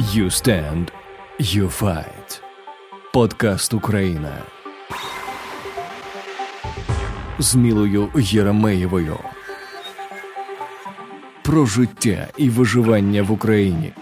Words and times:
You 0.00 0.30
stand, 0.30 0.90
you 1.38 1.82
fight. 1.82 2.40
Подкаст 3.12 3.74
Україна 3.74 4.38
з 7.38 7.54
Мілою 7.54 8.08
Єремеєвою 8.16 9.18
про 11.42 11.66
життя 11.66 12.28
і 12.36 12.50
виживання 12.50 13.22
в 13.22 13.32
Україні. 13.32 13.92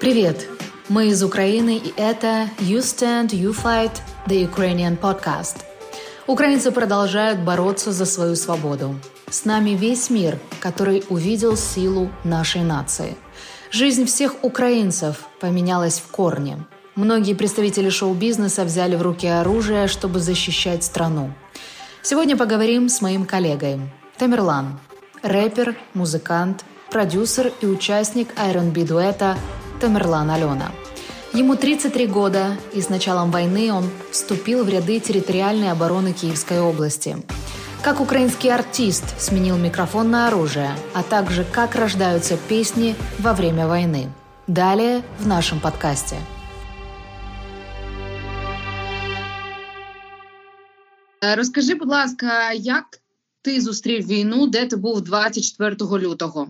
Привет! 0.00 0.48
Мы 0.90 1.08
из 1.08 1.22
Украины, 1.22 1.76
и 1.76 1.92
это 1.98 2.48
You 2.62 2.78
Stand, 2.78 3.34
You 3.34 3.52
Fight, 3.52 4.00
The 4.26 4.48
Ukrainian 4.48 4.96
Podcast. 4.96 5.56
Украинцы 6.26 6.70
продолжают 6.70 7.40
бороться 7.40 7.92
за 7.92 8.06
свою 8.06 8.36
свободу. 8.36 8.94
С 9.33 9.45
нами 9.45 9.71
весь 9.71 10.11
мир, 10.11 10.37
который 10.59 11.03
увидел 11.09 11.57
силу 11.57 12.11
нашей 12.23 12.61
нации. 12.61 13.15
Жизнь 13.71 14.05
всех 14.05 14.35
украинцев 14.43 15.21
поменялась 15.39 15.97
в 15.97 16.11
корне. 16.11 16.59
Многие 16.95 17.33
представители 17.33 17.89
шоу-бизнеса 17.89 18.63
взяли 18.63 18.95
в 18.95 19.01
руки 19.01 19.25
оружие, 19.25 19.87
чтобы 19.87 20.19
защищать 20.19 20.83
страну. 20.83 21.33
Сегодня 22.03 22.37
поговорим 22.37 22.89
с 22.89 23.01
моим 23.01 23.25
коллегой 23.25 23.79
Тамерлан, 24.19 24.79
рэпер, 25.23 25.77
музыкант, 25.95 26.63
продюсер 26.91 27.51
и 27.59 27.65
участник 27.65 28.27
R&B 28.37 28.85
дуэта 28.85 29.35
Тамерлан 29.81 30.29
Алена. 30.29 30.71
Ему 31.33 31.55
33 31.55 32.05
года, 32.05 32.55
и 32.71 32.81
с 32.83 32.89
началом 32.89 33.31
войны 33.31 33.73
он 33.73 33.89
вступил 34.11 34.63
в 34.63 34.69
ряды 34.69 34.99
территориальной 34.99 35.71
обороны 35.71 36.13
Киевской 36.13 36.59
области. 36.59 37.17
Как 37.83 37.99
украинский 37.99 38.49
артист 38.49 39.19
сменил 39.19 39.57
микрофон 39.57 40.09
на 40.09 40.29
оружие, 40.29 40.71
а 40.93 41.03
также 41.03 41.43
как 41.43 41.75
рождаются 41.75 42.37
песни 42.37 42.95
во 43.19 43.33
время 43.33 43.67
войны. 43.67 44.07
Далее 44.47 45.03
в 45.19 45.27
нашем 45.27 45.59
подкасте. 45.59 46.15
Розкажи, 51.21 51.75
будь 51.75 51.89
ласка, 51.89 52.51
як 52.53 52.85
ти 53.41 53.61
зустрів 53.61 54.07
війну, 54.07 54.47
де 54.47 54.65
ти 54.65 54.75
був 54.75 55.01
24 55.01 55.75
лютого? 55.75 56.47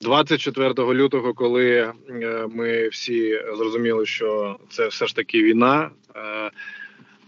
24 0.00 0.74
лютого, 0.94 1.34
коли 1.34 1.70
е, 1.70 2.46
ми 2.50 2.88
всі 2.88 3.40
зрозуміли, 3.56 4.06
що 4.06 4.58
це 4.70 4.88
все 4.88 5.06
ж 5.06 5.16
таки 5.16 5.42
війна. 5.42 5.90
Е, 6.16 6.50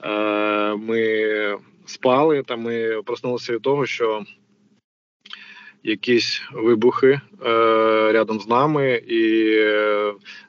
е, 0.08 0.74
ми 0.76 1.58
спали 1.86 2.42
та 2.42 2.56
ми 2.56 3.02
проснулися 3.02 3.52
від 3.52 3.62
того, 3.62 3.86
що 3.86 4.24
якісь 5.82 6.42
вибухи 6.52 7.20
рядом 8.12 8.40
з 8.40 8.48
нами, 8.48 9.02
і 9.06 9.56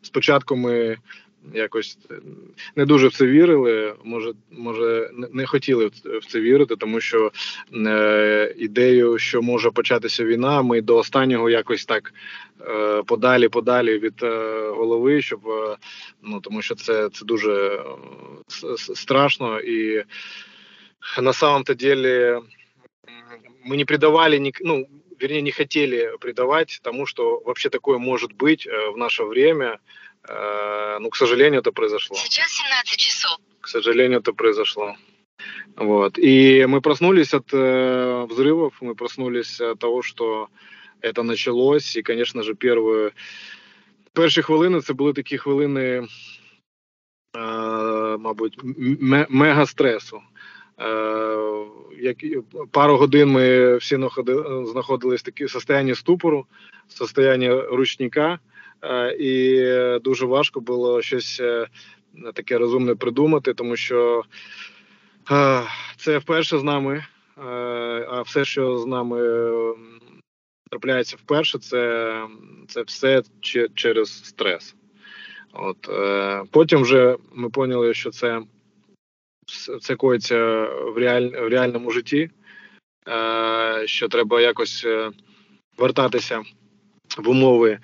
спочатку 0.01 0.55
ми 0.55 0.97
якось 1.53 1.97
не 2.75 2.85
дуже 2.85 3.07
в 3.07 3.13
це 3.13 3.25
вірили. 3.25 3.93
Може, 4.03 4.33
може, 4.51 5.11
не 5.31 5.45
хотіли 5.45 5.85
в 6.21 6.25
це 6.27 6.39
вірити, 6.39 6.75
тому 6.75 6.99
що 6.99 7.31
е, 7.73 8.55
ідею, 8.57 9.17
що 9.17 9.41
може 9.41 9.71
початися 9.71 10.23
війна, 10.23 10.61
ми 10.61 10.81
до 10.81 10.97
останнього 10.97 11.49
якось 11.49 11.85
так 11.85 12.13
е, 12.61 13.03
подалі, 13.03 13.49
подалі 13.49 13.99
від 13.99 14.23
е, 14.23 14.61
голови, 14.69 15.21
щоб 15.21 15.47
е, 15.47 15.77
ну 16.23 16.39
тому, 16.39 16.61
що 16.61 16.75
це 16.75 17.09
це 17.09 17.25
дуже 17.25 17.81
е, 18.63 18.77
страшно, 18.77 19.59
і 19.59 20.03
на 21.16 21.32
самом-то 21.32 21.74
деле 21.74 22.42
мы 23.64 23.76
не 23.76 23.84
придавали, 23.84 24.52
ну, 24.60 24.88
вернее, 25.18 25.42
не 25.42 25.52
хотели 25.52 26.16
придавать 26.20 26.80
тому, 26.82 27.06
что 27.06 27.40
вообще 27.40 27.70
такое 27.70 27.98
может 27.98 28.32
быть 28.32 28.66
э, 28.66 28.90
в 28.90 28.96
наше 28.96 29.24
время. 29.24 29.80
Э, 30.28 30.98
ну, 31.00 31.10
к 31.10 31.16
сожалению, 31.16 31.60
это 31.60 31.72
произошло. 31.72 32.16
Сейчас 32.16 32.50
17 32.52 32.96
часов. 32.98 33.38
К 33.60 33.68
сожалению, 33.68 34.20
это 34.20 34.32
произошло. 34.32 34.96
Вот. 35.76 36.18
И 36.18 36.66
мы 36.66 36.80
проснулись 36.80 37.34
от 37.34 37.52
э, 37.52 38.26
взрывов, 38.28 38.74
мы 38.80 38.94
проснулись 38.94 39.60
от 39.60 39.78
того, 39.78 40.02
что 40.02 40.48
это 41.00 41.22
началось. 41.22 41.96
І, 41.96 42.02
звісно 42.06 42.42
ж, 42.42 42.54
перші, 42.54 43.14
перші 44.12 44.42
хвилини 44.42 44.80
це 44.80 44.92
були 44.92 45.12
такі 45.12 45.38
хвилини, 45.38 46.06
е, 47.36 47.40
мабуть, 48.18 48.58
мега 49.28 49.66
стресу. 49.66 50.22
Е, 50.79 51.65
як 51.99 52.17
пару 52.71 52.97
годин 52.97 53.29
ми 53.29 53.77
всі 53.77 53.99
знаходились 54.65 55.21
в 55.21 55.25
такій 55.25 55.47
состоянні 55.47 55.95
ступору, 55.95 56.45
состоянні 56.87 57.51
ручника. 57.51 58.39
Е, 58.81 59.15
і 59.19 59.99
дуже 59.99 60.25
важко 60.25 60.59
було 60.59 61.01
щось 61.01 61.39
е, 61.39 61.67
таке 62.33 62.57
розумне 62.57 62.95
придумати, 62.95 63.53
тому 63.53 63.75
що 63.75 64.23
це 65.97 66.17
вперше 66.17 66.59
з 66.59 66.63
нами, 66.63 67.05
а 68.09 68.21
все, 68.21 68.45
що 68.45 68.77
з 68.77 68.85
нами 68.85 69.19
трапляється 70.69 71.17
вперше, 71.19 71.59
це 71.59 72.23
це 72.67 72.81
все 72.81 73.21
через 73.75 74.25
стрес. 74.25 74.75
От 75.53 75.89
Потім 76.51 76.81
вже 76.81 77.17
ми 77.33 77.49
поняли, 77.49 77.93
що 77.93 78.09
це 78.09 78.41
це 79.81 79.95
коїться 79.95 80.65
в 80.65 80.97
реаль, 80.97 81.27
в 81.27 81.47
реальному 81.47 81.91
житті, 81.91 82.29
що 83.85 84.07
треба 84.07 84.41
якось 84.41 84.85
вертатися 85.77 86.43
в 87.17 87.29
умови 87.29 87.79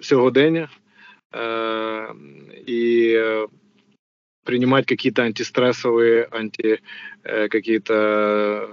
сьогодення 0.00 0.68
е, 1.34 2.14
принимать 4.44 4.86
какие-то 4.86 5.22
антистрессовые, 5.22 6.28
анти, 6.30 6.80
э, 7.24 7.48
какие-то 7.48 8.70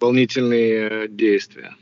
волнительные 0.00 1.08
действия. 1.08 1.74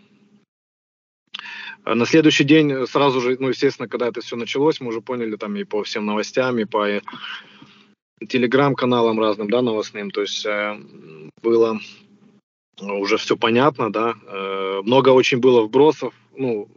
На 1.85 2.07
следующий 2.07 2.45
день 2.45 2.87
сразу 2.87 3.21
же, 3.21 3.37
ну, 3.39 3.51
естественно, 3.51 3.89
когда 3.89 4.09
это 4.09 4.21
все 4.21 4.37
началось, 4.37 4.81
мы 4.81 4.89
уже 4.89 5.01
поняли 5.01 5.37
там 5.37 5.55
и 5.55 5.65
по 5.65 5.85
всем 5.85 6.05
новостям, 6.05 6.59
и 6.59 6.65
по 6.65 7.01
телеграм-каналам 8.29 9.21
разным, 9.21 9.51
да, 9.51 9.63
новостным, 9.63 10.11
то 10.11 10.23
есть 10.23 10.45
э, 10.47 10.81
было 11.43 11.81
уже 12.81 13.17
все 13.17 13.37
понятно, 13.37 13.93
да, 13.93 14.15
э, 14.27 14.81
много 14.83 15.11
очень 15.11 15.39
было 15.39 15.63
вбросов, 15.63 16.15
ну, 16.37 16.69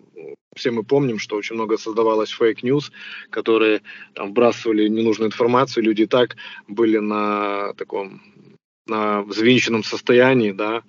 все 0.56 0.72
мы 0.72 0.84
помним, 0.84 1.20
что 1.20 1.38
очень 1.38 1.56
много 1.56 1.78
создавалось 1.78 2.32
fake 2.32 2.59
news, 2.59 2.92
которые 3.30 3.82
там 4.14 4.32
вбрасывали 4.32 4.88
ненужную 4.88 5.28
информацию, 5.28 5.84
люди 5.84 6.04
и 6.04 6.08
так 6.08 6.36
были 6.68 6.98
на 6.98 7.74
таком, 7.74 8.22
на 8.88 9.22
взвинченном 9.22 9.84
состоянии, 9.84 10.52
да, 10.52 10.84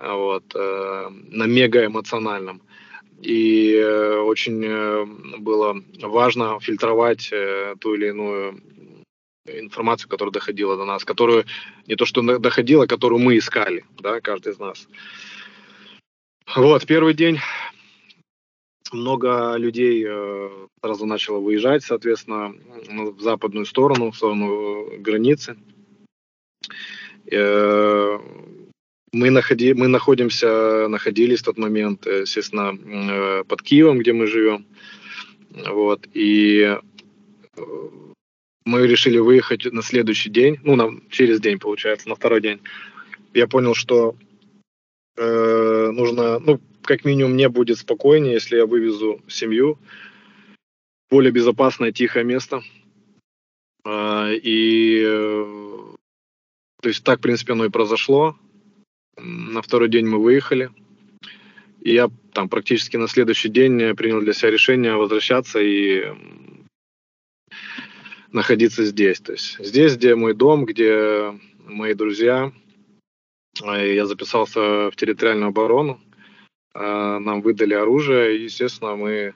вот, 0.00 0.44
э, 0.54 1.08
на 1.30 1.44
мега 1.44 1.86
эмоциональном. 1.86 2.62
И 3.20 3.74
э, 3.74 4.18
очень 4.20 4.64
э, 4.64 5.04
было 5.38 5.82
важно 6.00 6.60
фильтровать 6.60 7.30
э, 7.32 7.74
ту 7.80 7.94
или 7.94 8.08
иную 8.08 8.60
информацию, 9.60 10.08
которая 10.08 10.32
доходила 10.32 10.76
до 10.76 10.84
нас, 10.84 11.04
которую 11.04 11.44
не 11.86 11.96
то 11.96 12.04
что 12.04 12.22
доходила, 12.38 12.86
которую 12.86 13.20
мы 13.20 13.38
искали, 13.38 13.84
да, 13.98 14.20
каждый 14.20 14.52
из 14.52 14.58
нас. 14.58 14.88
Вот, 16.54 16.86
первый 16.86 17.14
день 17.14 17.38
много 18.92 19.56
людей 19.56 20.04
э, 20.08 20.50
сразу 20.82 21.06
начало 21.06 21.40
выезжать, 21.40 21.84
соответственно, 21.84 22.54
в 22.88 23.20
западную 23.20 23.66
сторону, 23.66 24.10
в 24.10 24.16
сторону 24.16 24.86
границы. 24.98 25.56
Э, 27.30 28.18
мы, 29.12 29.30
находи, 29.30 29.74
мы 29.74 29.88
находимся, 29.88 30.88
находились 30.88 31.40
в 31.40 31.44
тот 31.44 31.58
момент, 31.58 32.06
естественно, 32.06 32.76
э, 32.76 33.44
под 33.44 33.62
Киевом, 33.62 33.98
где 33.98 34.12
мы 34.12 34.26
живем. 34.26 34.66
Вот, 35.50 36.06
и 36.12 36.78
мы 38.68 38.86
решили 38.86 39.18
выехать 39.18 39.64
на 39.72 39.82
следующий 39.82 40.28
день, 40.28 40.58
ну, 40.62 40.76
на, 40.76 41.00
через 41.10 41.40
день, 41.40 41.58
получается, 41.58 42.08
на 42.08 42.14
второй 42.14 42.42
день. 42.42 42.60
Я 43.32 43.46
понял, 43.46 43.74
что 43.74 44.14
э, 45.16 45.90
нужно, 45.90 46.38
ну, 46.38 46.60
как 46.82 47.06
минимум 47.06 47.32
мне 47.32 47.48
будет 47.48 47.78
спокойнее, 47.78 48.34
если 48.34 48.56
я 48.56 48.66
вывезу 48.66 49.22
семью 49.26 49.78
в 51.08 51.14
более 51.14 51.32
безопасное, 51.32 51.92
тихое 51.92 52.26
место. 52.26 52.62
Э, 53.86 54.34
и, 54.34 55.02
э, 55.02 55.94
то 56.82 56.88
есть 56.88 57.02
так, 57.04 57.20
в 57.20 57.22
принципе, 57.22 57.54
оно 57.54 57.64
и 57.64 57.70
произошло. 57.70 58.36
На 59.16 59.62
второй 59.62 59.88
день 59.88 60.06
мы 60.06 60.22
выехали. 60.22 60.70
И 61.80 61.94
я 61.94 62.10
там 62.34 62.50
практически 62.50 62.98
на 62.98 63.08
следующий 63.08 63.48
день 63.48 63.96
принял 63.96 64.20
для 64.20 64.34
себя 64.34 64.50
решение 64.50 64.94
возвращаться 64.94 65.58
и 65.58 66.12
находиться 68.32 68.84
здесь. 68.84 69.20
То 69.20 69.32
есть 69.32 69.58
здесь, 69.58 69.96
где 69.96 70.14
мой 70.14 70.34
дом, 70.34 70.64
где 70.64 71.38
мои 71.66 71.94
друзья. 71.94 72.52
Я 73.60 74.06
записался 74.06 74.90
в 74.90 74.96
территориальную 74.96 75.48
оборону. 75.48 76.00
нам 76.78 77.40
выдали 77.42 77.74
оружие, 77.74 78.36
и, 78.36 78.44
естественно, 78.44 78.94
мы 78.94 79.34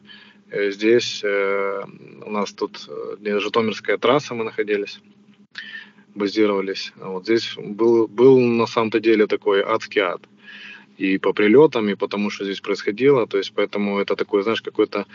здесь, 0.53 1.25
у 1.25 2.31
нас 2.31 2.53
тут 2.53 2.89
Житомирская 3.21 3.99
трасса, 3.99 4.35
мы 4.35 4.44
находились, 4.44 5.00
базировались. 6.15 6.93
Вот 6.97 7.25
здесь 7.25 7.55
был, 7.56 8.06
был 8.06 8.39
на 8.39 8.67
самом-то 8.67 9.00
деле 9.00 9.27
такой 9.27 9.62
адский 9.62 10.03
ад 10.03 10.23
и 10.99 11.19
по 11.19 11.33
прилетам, 11.33 11.89
и 11.89 11.94
потому 11.94 12.31
что 12.31 12.44
здесь 12.44 12.61
происходило. 12.61 13.27
То 13.27 13.39
есть 13.39 13.53
поэтому 13.55 13.99
это 13.99 14.15
такой, 14.15 14.43
знаешь, 14.43 14.62
какой-то 14.62 15.06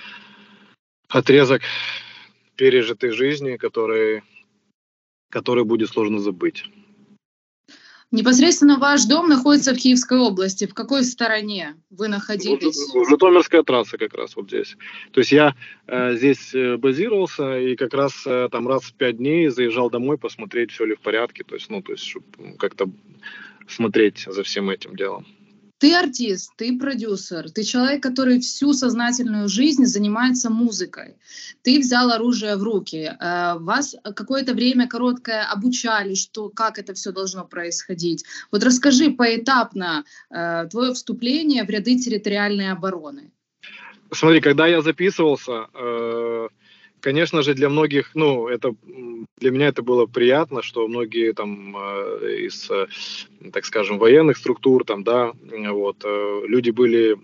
отрезок 1.08 1.62
пережитой 2.58 3.12
жизни, 3.12 3.56
который, 3.56 4.24
который 5.30 5.64
будет 5.64 5.90
сложно 5.90 6.20
забыть. 6.20 6.66
Непосредственно 8.10 8.80
ваш 8.80 9.04
дом 9.04 9.28
находится 9.28 9.74
в 9.74 9.78
Киевской 9.78 10.18
области. 10.18 10.66
В 10.66 10.74
какой 10.74 11.04
стороне 11.04 11.76
вы 11.90 12.08
находились? 12.08 12.90
Вот, 12.94 13.10
Житомирская 13.10 13.64
трасса 13.64 13.98
как 13.98 14.14
раз 14.14 14.38
вот 14.38 14.48
здесь. 14.48 14.78
То 15.12 15.20
есть 15.20 15.34
я 15.34 15.56
э, 15.88 16.16
здесь 16.16 16.56
э, 16.56 16.78
базировался 16.78 17.60
и 17.60 17.76
как 17.76 17.94
раз 17.94 18.26
э, 18.26 18.48
там 18.50 18.66
раз 18.66 18.84
в 18.84 18.94
пять 18.94 19.18
дней 19.18 19.50
заезжал 19.50 19.90
домой 19.90 20.18
посмотреть, 20.18 20.72
все 20.72 20.86
ли 20.86 20.96
в 20.96 21.02
порядке. 21.02 21.44
То 21.44 21.56
есть, 21.56 21.70
ну, 21.70 21.82
то 21.82 21.92
есть, 21.92 22.06
чтобы 22.06 22.56
как-то 22.58 22.90
смотреть 23.68 24.26
за 24.26 24.44
всем 24.44 24.70
этим 24.70 24.96
делом. 24.96 25.26
Ты 25.80 25.94
артист, 25.94 26.54
ты 26.58 26.78
продюсер, 26.78 27.52
ты 27.52 27.64
человек, 27.64 28.02
который 28.02 28.40
всю 28.40 28.74
сознательную 28.74 29.48
жизнь 29.48 29.86
занимается 29.86 30.50
музыкой. 30.50 31.18
Ты 31.62 31.80
взял 31.80 32.12
оружие 32.12 32.56
в 32.56 32.64
руки. 32.64 33.12
Э, 33.20 33.60
вас 33.60 33.96
какое-то 34.16 34.54
время 34.54 34.88
короткое 34.88 35.44
обучали, 35.44 36.16
что 36.16 36.50
как 36.50 36.80
это 36.80 36.96
все 36.96 37.12
должно 37.12 37.46
происходить. 37.46 38.26
Вот 38.52 38.64
расскажи 38.64 39.12
поэтапно 39.12 40.04
э, 40.32 40.68
твое 40.72 40.94
вступление 40.94 41.64
в 41.64 41.70
ряды 41.70 42.00
территориальной 42.00 42.72
обороны. 42.72 43.32
Смотри, 44.12 44.42
когда 44.42 44.66
я 44.66 44.82
записывался, 44.82 45.68
э, 45.76 46.48
конечно 47.02 47.44
же, 47.44 47.54
для 47.54 47.70
многих, 47.70 48.16
ну, 48.16 48.48
это 48.48 48.74
для 49.38 49.52
меня 49.52 49.68
это 49.68 49.82
было 49.82 50.06
приятно, 50.06 50.62
что 50.62 50.88
многие 50.88 51.34
там 51.34 51.76
э, 51.78 52.38
из, 52.46 52.70
э, 52.70 52.88
так 53.52 53.66
скажем, 53.66 54.00
военных 54.00 54.38
структур, 54.38 54.84
там, 54.84 55.04
да, 55.04 55.34
вот, 55.42 56.04
э, 56.04 56.42
люди 56.46 56.72
были, 56.72 57.18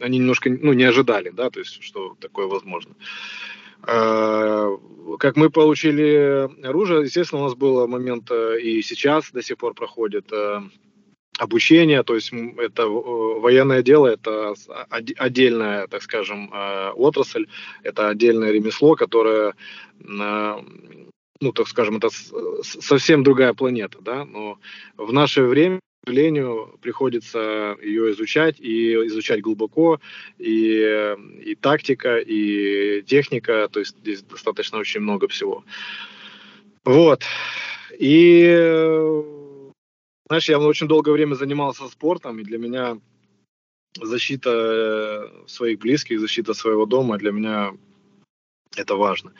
они 0.00 0.18
немножко, 0.18 0.50
ну, 0.50 0.72
не 0.72 0.84
ожидали, 0.84 1.30
да, 1.30 1.50
то 1.50 1.60
есть, 1.60 1.82
что 1.82 2.16
такое 2.20 2.46
возможно. 2.46 2.94
Как 3.82 5.36
мы 5.36 5.48
получили 5.48 6.50
оружие, 6.66 7.04
естественно, 7.04 7.40
у 7.40 7.44
нас 7.44 7.54
был 7.54 7.88
момент, 7.88 8.30
и 8.30 8.82
сейчас 8.82 9.30
до 9.32 9.42
сих 9.42 9.56
пор 9.56 9.72
проходит, 9.72 10.30
обучение, 11.40 12.02
то 12.02 12.14
есть 12.14 12.32
это 12.58 12.86
военное 12.86 13.82
дело, 13.82 14.08
это 14.08 14.54
отдельная, 14.90 15.86
так 15.86 16.02
скажем, 16.02 16.50
э, 16.52 16.90
отрасль, 16.90 17.46
это 17.82 18.08
отдельное 18.10 18.52
ремесло, 18.52 18.94
которое, 18.94 19.54
ну, 19.98 21.52
так 21.54 21.66
скажем, 21.68 21.96
это 21.96 22.10
совсем 22.62 23.22
другая 23.22 23.54
планета, 23.54 23.98
да, 24.02 24.26
но 24.26 24.58
в 24.98 25.12
наше 25.14 25.42
время, 25.42 25.80
к 26.02 26.08
сожалению, 26.08 26.78
приходится 26.82 27.76
ее 27.82 28.12
изучать 28.12 28.60
и 28.60 28.94
изучать 29.06 29.40
глубоко, 29.40 29.98
и, 30.38 31.16
и 31.42 31.54
тактика, 31.54 32.18
и 32.18 33.02
техника, 33.02 33.68
то 33.72 33.80
есть 33.80 33.96
здесь 33.98 34.22
достаточно 34.22 34.78
очень 34.78 35.00
много 35.00 35.26
всего. 35.28 35.64
Вот. 36.84 37.22
И 37.98 39.49
знаешь, 40.30 40.48
я 40.48 40.60
очень 40.60 40.86
долгое 40.86 41.10
время 41.10 41.34
занимался 41.34 41.88
спортом, 41.88 42.38
и 42.38 42.44
для 42.44 42.56
меня 42.56 43.00
защита 44.00 44.50
э, 44.52 45.48
своих 45.48 45.80
близких, 45.80 46.20
защита 46.20 46.54
своего 46.54 46.86
дома 46.86 47.18
для 47.18 47.32
меня 47.32 47.72
это 48.76 48.94
важно. 48.94 49.32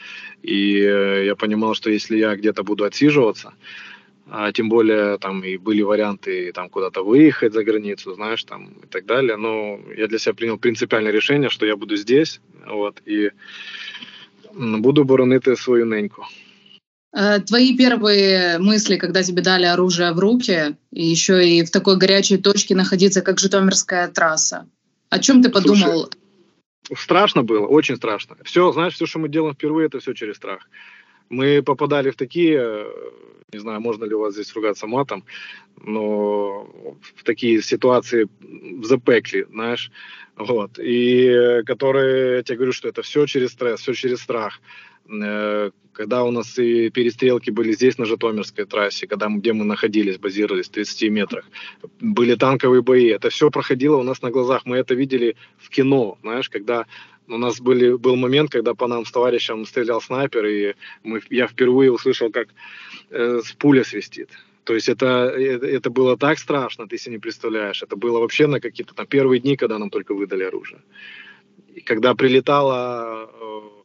И 0.43 0.81
э, 0.81 1.27
я 1.27 1.37
понимал, 1.37 1.75
что 1.75 1.91
если 1.91 2.17
я 2.17 2.35
где-то 2.35 2.65
буду 2.65 2.83
отсиживаться, 2.83 3.53
а 4.27 4.51
тем 4.51 4.69
более 4.69 5.19
там 5.19 5.45
и 5.45 5.59
были 5.59 5.83
варианты 5.83 6.51
там 6.53 6.69
куда-то 6.69 7.05
выехать 7.05 7.53
за 7.53 7.63
границу, 7.63 8.15
знаешь, 8.15 8.43
там 8.43 8.73
и 8.83 8.87
так 8.89 9.07
далее, 9.07 9.37
но 9.37 9.79
я 9.97 10.09
для 10.09 10.19
себя 10.19 10.35
принял 10.35 10.59
принципиальное 10.59 11.13
решение, 11.13 11.51
что 11.51 11.67
я 11.67 11.77
буду 11.77 11.95
здесь, 11.95 12.41
вот, 12.67 13.01
и 13.07 13.31
буду 14.53 15.05
боронити 15.05 15.55
свою 15.55 15.87
неньку. 15.87 16.27
Э, 17.13 17.41
твои 17.41 17.77
первые 17.77 18.59
мысли, 18.59 18.97
когда 18.97 19.23
тебе 19.23 19.43
дали 19.43 19.65
оружие 19.65 20.13
в 20.13 20.19
руки, 20.19 20.77
и 20.93 21.05
еще 21.05 21.47
и 21.47 21.65
в 21.65 21.71
такой 21.71 21.97
горячей 21.97 22.39
точке 22.39 22.75
находиться, 22.75 23.21
как 23.21 23.39
Житомирская 23.39 24.09
трасса. 24.09 24.69
О 25.09 25.19
чем 25.19 25.43
ты 25.43 25.51
подумал? 25.51 26.09
Слушай, 26.87 27.03
страшно 27.03 27.43
было, 27.43 27.67
очень 27.67 27.97
страшно. 27.97 28.37
Все, 28.45 28.71
знаешь, 28.73 28.95
все, 28.95 29.07
что 29.07 29.19
мы 29.19 29.29
делаем 29.29 29.55
впервые, 29.55 29.87
это 29.87 29.99
все 29.99 30.13
через 30.13 30.37
страх. 30.37 30.69
Мы 31.29 31.63
попадали 31.63 32.11
в 32.11 32.17
такие, 32.17 32.87
не 33.53 33.59
знаю, 33.59 33.81
можно 33.81 34.05
ли 34.05 34.15
у 34.15 34.21
вас 34.21 34.35
здесь 34.35 34.53
ругаться 34.55 34.87
матом, 34.87 35.25
но 35.83 36.69
в 37.15 37.25
такие 37.25 37.63
ситуации 37.63 38.29
в 38.41 38.85
запекли, 38.85 39.47
знаешь, 39.51 39.91
вот, 40.37 40.79
и 40.79 41.63
которые, 41.67 42.37
я 42.37 42.43
тебе 42.43 42.57
говорю, 42.57 42.73
что 42.73 42.89
это 42.89 43.03
все 43.03 43.27
через 43.27 43.53
стресс, 43.53 43.81
все 43.81 43.95
через 43.95 44.21
страх. 44.21 44.61
Э, 45.11 45.71
когда 45.93 46.23
у 46.25 46.31
нас 46.31 46.59
и 46.59 46.89
перестрелки 46.91 47.51
были 47.51 47.73
здесь, 47.73 47.99
на 47.99 48.05
Житомирской 48.05 48.65
трассе, 48.65 49.07
когда 49.07 49.29
мы, 49.29 49.41
где 49.41 49.53
мы 49.53 49.65
находились, 49.65 50.19
базировались 50.19 50.69
в 50.69 50.73
30 50.73 51.11
метрах, 51.11 51.45
были 52.01 52.37
танковые 52.37 52.83
бои, 52.83 53.07
это 53.07 53.29
все 53.29 53.51
проходило 53.51 53.97
у 53.97 54.03
нас 54.03 54.23
на 54.23 54.31
глазах, 54.31 54.63
мы 54.65 54.77
это 54.77 54.95
видели 54.95 55.37
в 55.59 55.69
кино, 55.69 56.17
знаешь, 56.23 56.49
когда 56.49 56.87
у 57.27 57.37
нас 57.37 57.61
были, 57.61 57.93
был 57.97 58.17
момент, 58.17 58.51
когда 58.51 58.75
по 58.75 58.87
нам 58.87 59.05
с 59.05 59.13
товарищем 59.13 59.67
стрелял 59.67 60.01
снайпер, 60.01 60.47
и 60.47 60.75
мы, 61.03 61.21
я 61.31 61.47
впервые 61.47 61.93
услышал, 61.93 62.31
как 62.31 62.49
э, 63.11 63.41
пуля 63.59 63.85
свистит. 63.85 64.31
То 64.65 64.75
есть 64.75 64.89
это, 64.89 65.35
это, 65.37 65.91
было 65.91 66.17
так 66.17 66.39
страшно, 66.39 66.87
ты 66.87 66.99
себе 66.99 67.15
не 67.15 67.19
представляешь. 67.19 67.83
Это 67.83 67.97
было 67.97 68.21
вообще 68.21 68.47
на 68.47 68.61
какие-то 68.61 68.95
там 68.95 69.07
первые 69.07 69.41
дни, 69.41 69.57
когда 69.57 69.79
нам 69.79 69.91
только 69.91 70.15
выдали 70.15 70.45
оружие. 70.45 70.81
И 71.75 71.81
когда 71.81 72.15
прилетало 72.15 73.31
э, 73.33 73.80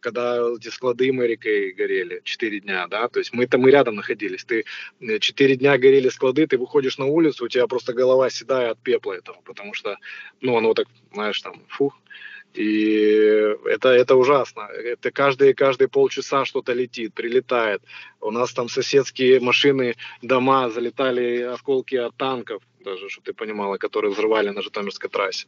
когда 0.00 0.38
эти 0.56 0.68
склады 0.68 1.12
Мэрикой 1.12 1.72
горели, 1.72 2.20
4 2.24 2.60
дня, 2.60 2.86
да, 2.88 3.08
то 3.08 3.18
есть 3.18 3.32
мы 3.32 3.46
там 3.46 3.60
мы 3.60 3.70
рядом 3.70 3.96
находились, 3.96 4.44
ты 4.44 4.64
4 5.00 5.54
э, 5.54 5.56
дня 5.56 5.78
горели 5.78 6.08
склады, 6.08 6.46
ты 6.46 6.58
выходишь 6.58 6.98
на 6.98 7.06
улицу, 7.06 7.44
у 7.44 7.48
тебя 7.48 7.66
просто 7.66 7.92
голова 7.92 8.30
седая 8.30 8.70
от 8.70 8.78
пепла 8.78 9.12
этого, 9.12 9.40
потому 9.44 9.74
что, 9.74 9.96
ну, 10.40 10.56
оно 10.56 10.74
так, 10.74 10.86
знаешь, 11.12 11.40
там, 11.40 11.62
фух, 11.68 12.00
и 12.54 13.54
это, 13.66 13.90
это 13.90 14.16
ужасно. 14.16 14.62
Это 14.62 15.12
каждые, 15.12 15.54
каждые 15.54 15.88
полчаса 15.88 16.44
что-то 16.44 16.72
летит, 16.72 17.14
прилетает. 17.14 17.82
У 18.20 18.30
нас 18.32 18.52
там 18.52 18.68
соседские 18.68 19.40
машины, 19.40 19.94
дома, 20.20 20.68
залетали 20.68 21.42
осколки 21.42 21.94
от 21.94 22.16
танков, 22.16 22.62
даже, 22.84 23.08
чтобы 23.08 23.26
ты 23.26 23.32
понимала, 23.34 23.76
которые 23.76 24.12
взрывали 24.12 24.48
на 24.50 24.62
Житомирской 24.62 25.08
трассе. 25.08 25.46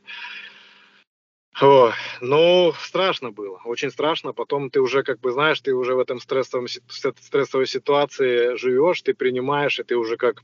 О, 1.60 1.92
ну, 2.20 2.72
страшно 2.80 3.30
было, 3.30 3.60
очень 3.64 3.90
страшно. 3.90 4.32
Потом 4.32 4.70
ты 4.70 4.80
уже, 4.80 5.02
как 5.02 5.20
бы, 5.20 5.32
знаешь, 5.32 5.60
ты 5.60 5.74
уже 5.74 5.94
в 5.94 5.98
этом 5.98 6.18
стрессовом, 6.18 6.66
стрессовой 6.88 7.66
ситуации 7.66 8.56
живешь, 8.56 9.02
ты 9.02 9.14
принимаешь, 9.14 9.78
и 9.78 9.82
ты 9.82 9.96
уже 9.96 10.16
как... 10.16 10.42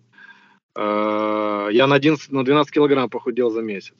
Э, 0.76 1.68
я 1.72 1.86
на, 1.86 1.94
11, 1.94 2.30
на 2.30 2.44
12 2.44 2.72
килограмм 2.72 3.08
похудел 3.08 3.50
за 3.50 3.62
месяц 3.62 3.96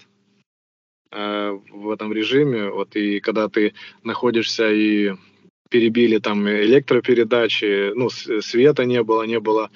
э, 1.11 1.59
в 1.71 1.91
этом 1.91 2.13
режиме. 2.13 2.69
Вот, 2.69 2.95
и 2.95 3.21
когда 3.21 3.49
ты 3.49 3.73
находишься 4.05 4.71
и 4.71 5.15
перебили 5.71 6.19
там 6.19 6.47
электропередачи, 6.47 7.93
ну, 7.95 8.11
света 8.11 8.85
не 8.85 9.03
было, 9.03 9.23
не 9.23 9.41
было, 9.41 9.71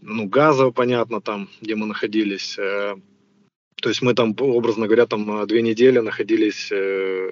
ну, 0.00 0.26
газа, 0.26 0.70
понятно, 0.70 1.20
там, 1.20 1.48
где 1.60 1.74
мы 1.74 1.86
находились, 1.86 2.58
э, 2.58 2.96
то 3.86 3.90
есть 3.90 4.02
мы 4.02 4.14
там, 4.14 4.34
образно 4.40 4.86
говоря, 4.86 5.06
там 5.06 5.46
две 5.46 5.62
недели 5.62 6.00
находились 6.00 6.72
э, 6.72 7.30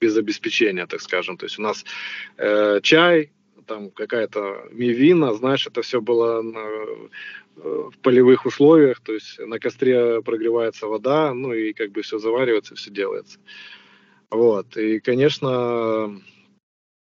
без 0.00 0.16
обеспечения, 0.16 0.86
так 0.86 1.02
скажем. 1.02 1.36
То 1.36 1.44
есть 1.44 1.58
у 1.58 1.62
нас 1.62 1.84
э, 2.38 2.80
чай, 2.82 3.30
там 3.66 3.90
какая-то 3.90 4.68
мивина, 4.70 5.34
знаешь, 5.34 5.66
это 5.66 5.82
все 5.82 6.00
было 6.00 6.40
на, 6.40 6.60
э, 6.60 7.90
в 7.90 7.98
полевых 8.00 8.46
условиях, 8.46 9.00
то 9.00 9.12
есть 9.12 9.38
на 9.38 9.58
костре 9.58 10.22
прогревается 10.22 10.86
вода, 10.86 11.34
ну 11.34 11.52
и 11.52 11.74
как 11.74 11.92
бы 11.92 12.00
все 12.00 12.18
заваривается, 12.18 12.74
все 12.74 12.90
делается. 12.90 13.38
Вот, 14.30 14.74
и, 14.78 14.98
конечно, 14.98 16.18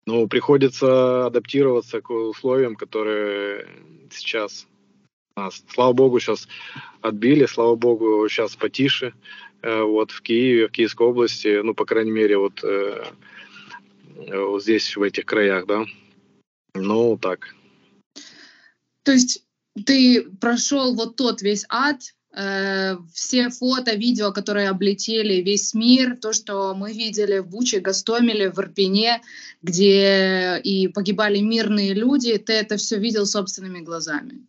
ну, 0.06 0.28
приходится 0.28 1.28
адаптироваться 1.28 2.02
к 2.02 2.10
условиям, 2.10 2.76
которые 2.76 3.70
сейчас 4.12 4.68
Слава 5.74 5.94
богу, 5.94 6.20
сейчас 6.20 6.48
отбили, 7.02 7.46
слава 7.46 7.76
богу, 7.76 8.28
сейчас 8.30 8.56
потише. 8.56 9.14
Э, 9.62 9.82
вот 9.82 10.12
в 10.12 10.22
Киеве, 10.22 10.68
в 10.68 10.72
Киевской 10.72 11.08
области, 11.08 11.62
ну, 11.62 11.74
по 11.74 11.86
крайней 11.86 12.12
мере, 12.12 12.38
вот, 12.38 12.64
э, 12.64 13.04
вот 14.16 14.64
здесь, 14.64 14.96
в 14.96 15.02
этих 15.02 15.26
краях, 15.26 15.66
да. 15.66 15.86
Ну, 16.74 17.18
так. 17.18 17.54
То 19.04 19.12
есть 19.12 19.44
ты 19.86 20.24
прошел 20.40 20.96
вот 20.96 21.18
тот 21.18 21.42
весь 21.42 21.66
ад, 21.68 22.02
э, 22.34 22.96
все 23.14 23.50
фото, 23.50 23.94
видео, 23.94 24.32
которые 24.32 24.70
облетели 24.70 25.42
весь 25.42 25.74
мир, 25.74 26.16
то, 26.16 26.32
что 26.32 26.74
мы 26.76 26.94
видели 26.94 27.40
в 27.40 27.50
Буче, 27.50 27.82
Гастомеле, 27.82 28.52
в 28.52 28.60
Ирпене, 28.60 29.22
где 29.62 30.62
и 30.64 30.88
погибали 30.88 31.40
мирные 31.40 31.94
люди, 31.94 32.38
ты 32.38 32.54
это 32.54 32.78
все 32.78 32.98
видел 32.98 33.26
собственными 33.26 33.82
глазами? 33.82 34.46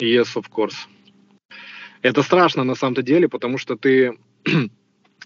Yes, 0.00 0.36
of 0.36 0.50
course. 0.50 0.76
Это 2.02 2.22
страшно 2.22 2.64
на 2.64 2.74
самом-то 2.74 3.02
деле, 3.02 3.28
потому 3.28 3.58
что 3.58 3.76
ты, 3.76 4.18
ты 4.44 4.70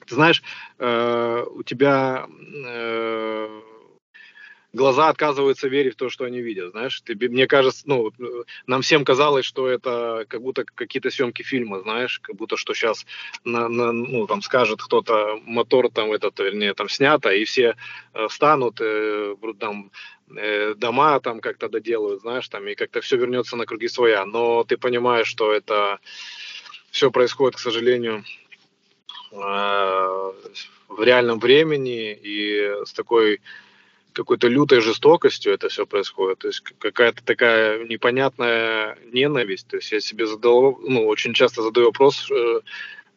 знаешь, 0.08 0.42
э, 0.78 1.44
у 1.50 1.62
тебя 1.62 2.26
э, 2.66 3.60
глаза 4.72 5.08
отказываются 5.08 5.68
верить 5.68 5.94
в 5.94 5.96
то, 5.96 6.08
что 6.08 6.24
они 6.24 6.40
видят, 6.40 6.70
знаешь. 6.70 7.00
Ты, 7.00 7.14
мне 7.28 7.46
кажется, 7.46 7.82
ну, 7.86 8.12
нам 8.66 8.82
всем 8.82 9.04
казалось, 9.04 9.44
что 9.44 9.68
это 9.68 10.24
как 10.28 10.42
будто 10.42 10.64
какие-то 10.64 11.10
съемки 11.10 11.42
фильма, 11.42 11.80
знаешь, 11.80 12.20
как 12.20 12.36
будто 12.36 12.56
что 12.56 12.74
сейчас, 12.74 13.06
на, 13.44 13.68
на, 13.68 13.92
ну, 13.92 14.26
там 14.26 14.42
скажет 14.42 14.80
кто-то, 14.82 15.40
мотор 15.44 15.90
там 15.90 16.12
этот, 16.12 16.38
вернее, 16.38 16.74
там 16.74 16.88
снято, 16.88 17.30
и 17.30 17.44
все 17.44 17.76
э, 18.14 18.28
встанут, 18.28 18.80
э, 18.80 19.34
там, 19.58 19.90
э, 20.36 20.74
дома 20.74 21.20
там 21.20 21.40
как-то 21.40 21.68
доделают, 21.68 22.20
знаешь, 22.20 22.48
там, 22.48 22.66
и 22.68 22.74
как-то 22.74 23.00
все 23.00 23.16
вернется 23.16 23.56
на 23.56 23.66
круги 23.66 23.88
своя. 23.88 24.24
Но 24.24 24.64
ты 24.64 24.76
понимаешь, 24.76 25.26
что 25.26 25.52
это 25.52 25.98
все 26.90 27.10
происходит, 27.10 27.56
к 27.56 27.60
сожалению, 27.60 28.24
э, 29.32 29.36
в 30.88 31.02
реальном 31.02 31.38
времени 31.38 32.12
и 32.12 32.84
с 32.84 32.92
такой 32.92 33.40
какой-то 34.12 34.48
лютой 34.48 34.80
жестокостью 34.80 35.52
это 35.52 35.68
все 35.68 35.86
происходит. 35.86 36.38
То 36.38 36.48
есть 36.48 36.60
какая-то 36.78 37.24
такая 37.24 37.84
непонятная 37.84 38.98
ненависть. 39.12 39.66
То 39.68 39.76
есть 39.76 39.92
я 39.92 40.00
себе 40.00 40.26
задал, 40.26 40.78
ну, 40.82 41.06
очень 41.06 41.34
часто 41.34 41.62
задаю 41.62 41.86
вопрос, 41.86 42.30
э, 42.30 42.60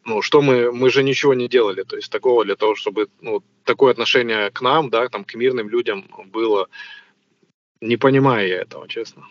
ну, 0.04 0.22
что 0.22 0.42
мы, 0.42 0.72
мы 0.72 0.90
же 0.90 1.02
ничего 1.02 1.34
не 1.34 1.48
делали, 1.48 1.82
то 1.82 1.96
есть 1.96 2.10
такого 2.10 2.44
для 2.44 2.56
того, 2.56 2.74
чтобы, 2.74 3.08
ну, 3.20 3.42
такое 3.64 3.92
отношение 3.92 4.50
к 4.50 4.60
нам, 4.60 4.90
да, 4.90 5.08
там, 5.08 5.24
к 5.24 5.34
мирным 5.34 5.68
людям 5.68 6.04
было, 6.26 6.68
не 7.80 7.96
понимая 7.96 8.46
я 8.46 8.62
этого, 8.62 8.86
честно. 8.88 9.26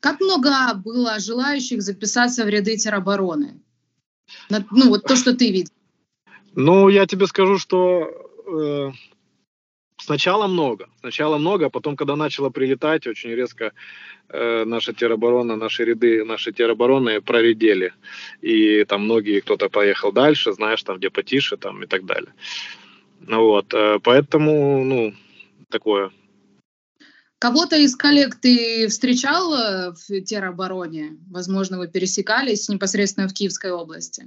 Как 0.00 0.20
много 0.20 0.74
было 0.74 1.18
желающих 1.18 1.80
записаться 1.80 2.44
в 2.44 2.48
ряды 2.48 2.76
теробороны? 2.76 3.60
Ну, 4.50 4.88
вот 4.88 5.04
то, 5.04 5.16
что 5.16 5.34
ты 5.34 5.50
видел. 5.50 5.72
Ну, 6.54 6.88
я 6.88 7.06
тебе 7.06 7.26
скажу, 7.26 7.58
что 7.58 8.10
э, 8.46 8.92
Сначала 10.04 10.46
много, 10.46 10.90
сначала 11.00 11.38
много, 11.38 11.66
а 11.66 11.70
потом, 11.70 11.96
когда 11.96 12.14
начало 12.14 12.50
прилетать, 12.50 13.06
очень 13.06 13.30
резко 13.30 13.72
э, 14.28 14.64
наша 14.66 14.92
тероборона, 14.92 15.56
наши 15.56 15.82
ряды, 15.82 16.24
наши 16.24 16.52
теробороны 16.52 17.22
проредели. 17.22 17.94
И 18.42 18.84
там 18.84 19.04
многие, 19.04 19.40
кто-то 19.40 19.70
поехал 19.70 20.12
дальше, 20.12 20.52
знаешь, 20.52 20.82
там 20.82 20.98
где 20.98 21.08
потише, 21.08 21.56
там 21.56 21.82
и 21.82 21.86
так 21.86 22.04
далее. 22.04 22.34
Вот, 23.26 23.72
э, 23.72 23.98
поэтому, 24.02 24.84
ну, 24.84 25.14
такое. 25.70 26.10
Кого-то 27.38 27.76
из 27.76 27.96
коллег 27.96 28.34
ты 28.34 28.88
встречал 28.88 29.54
э, 29.54 29.92
в 29.92 30.20
теробороне? 30.20 31.16
Возможно, 31.30 31.78
вы 31.78 31.88
пересекались 31.88 32.68
непосредственно 32.68 33.26
в 33.26 33.32
Киевской 33.32 33.70
области? 33.70 34.26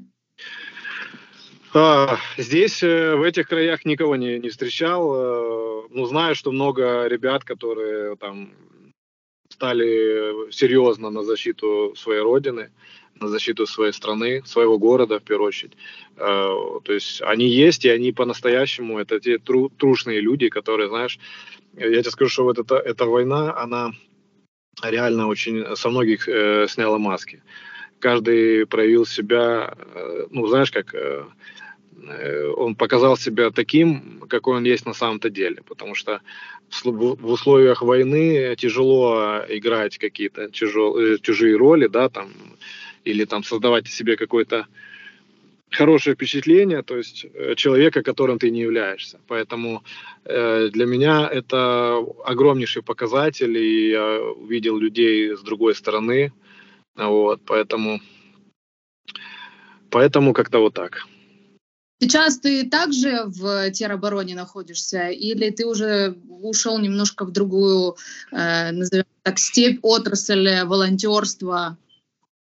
А, 1.76 2.18
здесь, 2.40 2.82
э, 2.82 3.16
в 3.16 3.22
этих 3.22 3.48
краях, 3.48 3.86
никого 3.86 4.16
не, 4.16 4.40
не 4.40 4.50
встречал. 4.50 5.67
Э, 5.78 5.88
ну, 5.90 6.06
знаю, 6.06 6.36
что 6.36 6.52
много 6.52 7.08
ребят, 7.08 7.44
которые 7.44 8.16
там 8.16 8.52
стали 9.50 10.52
серьезно 10.52 11.10
на 11.10 11.24
защиту 11.24 11.94
своей 11.96 12.22
родины, 12.22 12.70
на 13.20 13.28
защиту 13.28 13.66
своей 13.66 13.94
страны, 13.94 14.44
своего 14.46 14.78
города, 14.78 15.20
в 15.20 15.24
первую 15.24 15.48
очередь. 15.48 15.74
Э, 16.18 16.54
то 16.84 16.94
есть 16.94 17.22
они 17.22 17.48
есть, 17.48 17.86
и 17.86 17.90
они 17.90 18.12
по-настоящему, 18.12 19.00
это 19.00 19.20
те 19.20 19.38
тру, 19.38 19.70
трушные 19.70 20.22
люди, 20.22 20.50
которые, 20.50 20.90
знаешь, 20.90 21.20
я 21.74 22.02
тебе 22.02 22.12
скажу, 22.12 22.30
что 22.30 22.44
вот 22.44 22.60
эта, 22.60 22.76
эта 22.76 23.06
война, 23.06 23.56
она 23.58 23.92
реально 24.84 25.28
очень 25.28 25.76
со 25.76 25.90
многих 25.90 26.28
э, 26.28 26.68
сняла 26.68 26.98
маски. 26.98 27.42
Каждый 28.00 28.66
проявил 28.68 29.06
себя, 29.06 29.74
э, 29.78 30.28
ну, 30.30 30.48
знаешь, 30.48 30.72
как... 30.72 30.94
Э, 30.94 31.26
Э, 32.08 32.54
он 32.56 32.76
показал 32.76 33.18
себя 33.18 33.52
таким, 33.52 34.17
какой 34.28 34.58
он 34.58 34.64
есть 34.64 34.86
на 34.86 34.94
самом-то 34.94 35.30
деле. 35.30 35.62
Потому 35.68 35.96
что 35.96 36.22
в 36.84 37.32
условиях 37.32 37.82
войны 37.82 38.56
тяжело 38.58 39.42
играть 39.50 39.98
какие-то 39.98 40.44
э, 40.44 40.52
чужие 40.52 41.56
роли, 41.58 41.88
да, 41.88 42.10
там, 42.10 42.30
или 43.04 43.26
там 43.26 43.44
создавать 43.44 43.88
себе 43.88 44.18
какое-то 44.18 44.68
хорошее 45.70 46.16
впечатление, 46.16 46.82
то 46.82 46.98
есть 46.98 47.26
э, 47.34 47.56
человека, 47.56 48.02
которым 48.02 48.40
ты 48.40 48.50
не 48.52 48.62
являешься. 48.62 49.20
Поэтому 49.28 49.84
э, 50.26 50.70
для 50.72 50.86
меня 50.86 51.28
это 51.28 52.04
огромнейший 52.26 52.84
показатель, 52.84 53.58
и 53.58 53.90
я 53.90 54.22
увидел 54.22 54.78
людей 54.78 55.36
с 55.36 55.42
другой 55.42 55.76
стороны, 55.76 56.32
вот, 56.96 57.42
поэтому, 57.46 58.02
поэтому 59.90 60.34
как-то 60.34 60.60
вот 60.60 60.74
так. 60.74 61.06
Сейчас 62.00 62.40
ты 62.40 62.70
также 62.70 63.24
в 63.26 63.72
теробороне 63.72 64.36
находишься, 64.36 65.08
или 65.08 65.50
ты 65.50 65.66
уже 65.66 66.16
ушел 66.30 66.78
немножко 66.78 67.26
в 67.26 67.32
другую, 67.32 67.96
э, 68.32 68.72
назовем 68.72 69.06
так, 69.24 69.40
степь, 69.40 69.80
отрасль 69.82 70.64
волонтерства? 70.66 71.78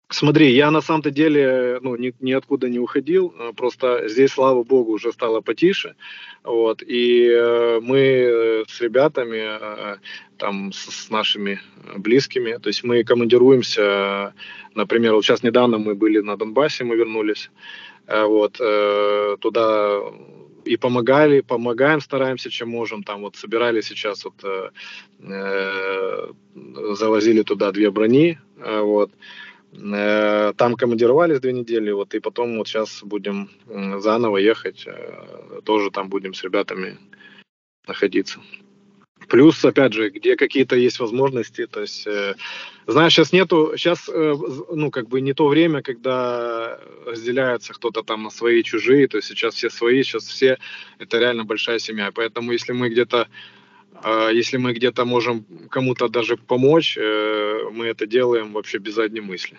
Смотри, 0.08 0.54
я 0.54 0.70
на 0.70 0.80
самом-то 0.80 1.10
деле 1.10 1.78
ну, 1.82 1.96
ни, 1.96 2.14
ниоткуда 2.20 2.68
не 2.68 2.78
уходил, 2.78 3.34
э, 3.38 3.52
просто 3.54 4.08
здесь, 4.08 4.32
слава 4.32 4.62
богу, 4.62 4.92
уже 4.92 5.12
стало 5.12 5.42
потише, 5.42 5.96
вот, 6.44 6.82
и 6.82 7.28
э, 7.28 7.80
мы 7.82 8.64
с 8.68 8.80
ребятами, 8.80 9.42
э, 9.42 9.96
там, 10.38 10.72
с, 10.72 11.04
с 11.04 11.10
нашими 11.10 11.60
близкими, 11.96 12.58
то 12.58 12.68
есть 12.68 12.84
мы 12.84 13.04
командируемся, 13.04 14.32
например, 14.74 15.14
вот 15.14 15.24
сейчас 15.24 15.42
недавно 15.42 15.78
мы 15.78 15.94
были 15.94 16.20
на 16.20 16.36
Донбассе, 16.36 16.84
мы 16.84 16.96
вернулись, 16.96 17.50
Э, 17.50 17.91
вот, 18.06 18.56
э, 18.60 19.36
туда 19.40 20.00
и 20.64 20.76
помогали, 20.76 21.40
помогаем, 21.40 22.00
стараемся, 22.00 22.50
чем 22.50 22.68
можем. 22.68 23.02
Там 23.02 23.22
вот 23.22 23.36
собирали 23.36 23.80
сейчас, 23.80 24.24
вот, 24.24 24.34
э, 24.44 24.70
э 25.20 26.32
завозили 26.94 27.42
туда 27.42 27.72
две 27.72 27.90
брони, 27.90 28.38
вот. 28.56 29.10
Э, 29.72 30.52
там 30.56 30.76
командировались 30.76 31.40
две 31.40 31.52
недели, 31.52 31.90
вот, 31.90 32.14
и 32.14 32.20
потом 32.20 32.58
вот 32.58 32.68
сейчас 32.68 33.02
будем 33.02 33.48
заново 34.00 34.36
ехать, 34.36 34.84
э, 34.86 35.60
тоже 35.64 35.90
там 35.90 36.08
будем 36.08 36.34
с 36.34 36.44
ребятами 36.44 36.98
находиться. 37.86 38.40
Плюс, 39.32 39.64
опять 39.64 39.94
же, 39.94 40.10
где 40.10 40.36
какие-то 40.36 40.76
есть 40.76 41.00
возможности, 41.00 41.66
то 41.66 41.80
есть, 41.80 42.06
э, 42.06 42.34
знаешь, 42.86 43.14
сейчас 43.14 43.32
нету, 43.32 43.72
сейчас, 43.76 44.06
э, 44.06 44.34
ну, 44.74 44.90
как 44.90 45.08
бы 45.08 45.22
не 45.22 45.32
то 45.32 45.48
время, 45.48 45.80
когда 45.80 46.78
разделяется 47.06 47.72
кто-то 47.72 48.02
там 48.02 48.24
на 48.24 48.30
свои 48.30 48.60
и 48.60 48.62
чужие, 48.62 49.08
то 49.08 49.16
есть 49.16 49.28
сейчас 49.28 49.54
все 49.54 49.70
свои, 49.70 50.02
сейчас 50.02 50.24
все, 50.24 50.58
это 50.98 51.18
реально 51.18 51.44
большая 51.44 51.78
семья, 51.78 52.10
поэтому 52.12 52.52
если 52.52 52.74
мы 52.74 52.90
где-то 52.90 53.26
э, 54.04 54.30
если 54.34 54.58
мы 54.58 54.74
где-то 54.74 55.06
можем 55.06 55.46
кому-то 55.70 56.08
даже 56.08 56.36
помочь, 56.36 56.98
э, 56.98 57.70
мы 57.72 57.86
это 57.86 58.06
делаем 58.06 58.52
вообще 58.52 58.76
без 58.76 58.96
задней 58.96 59.22
мысли. 59.22 59.56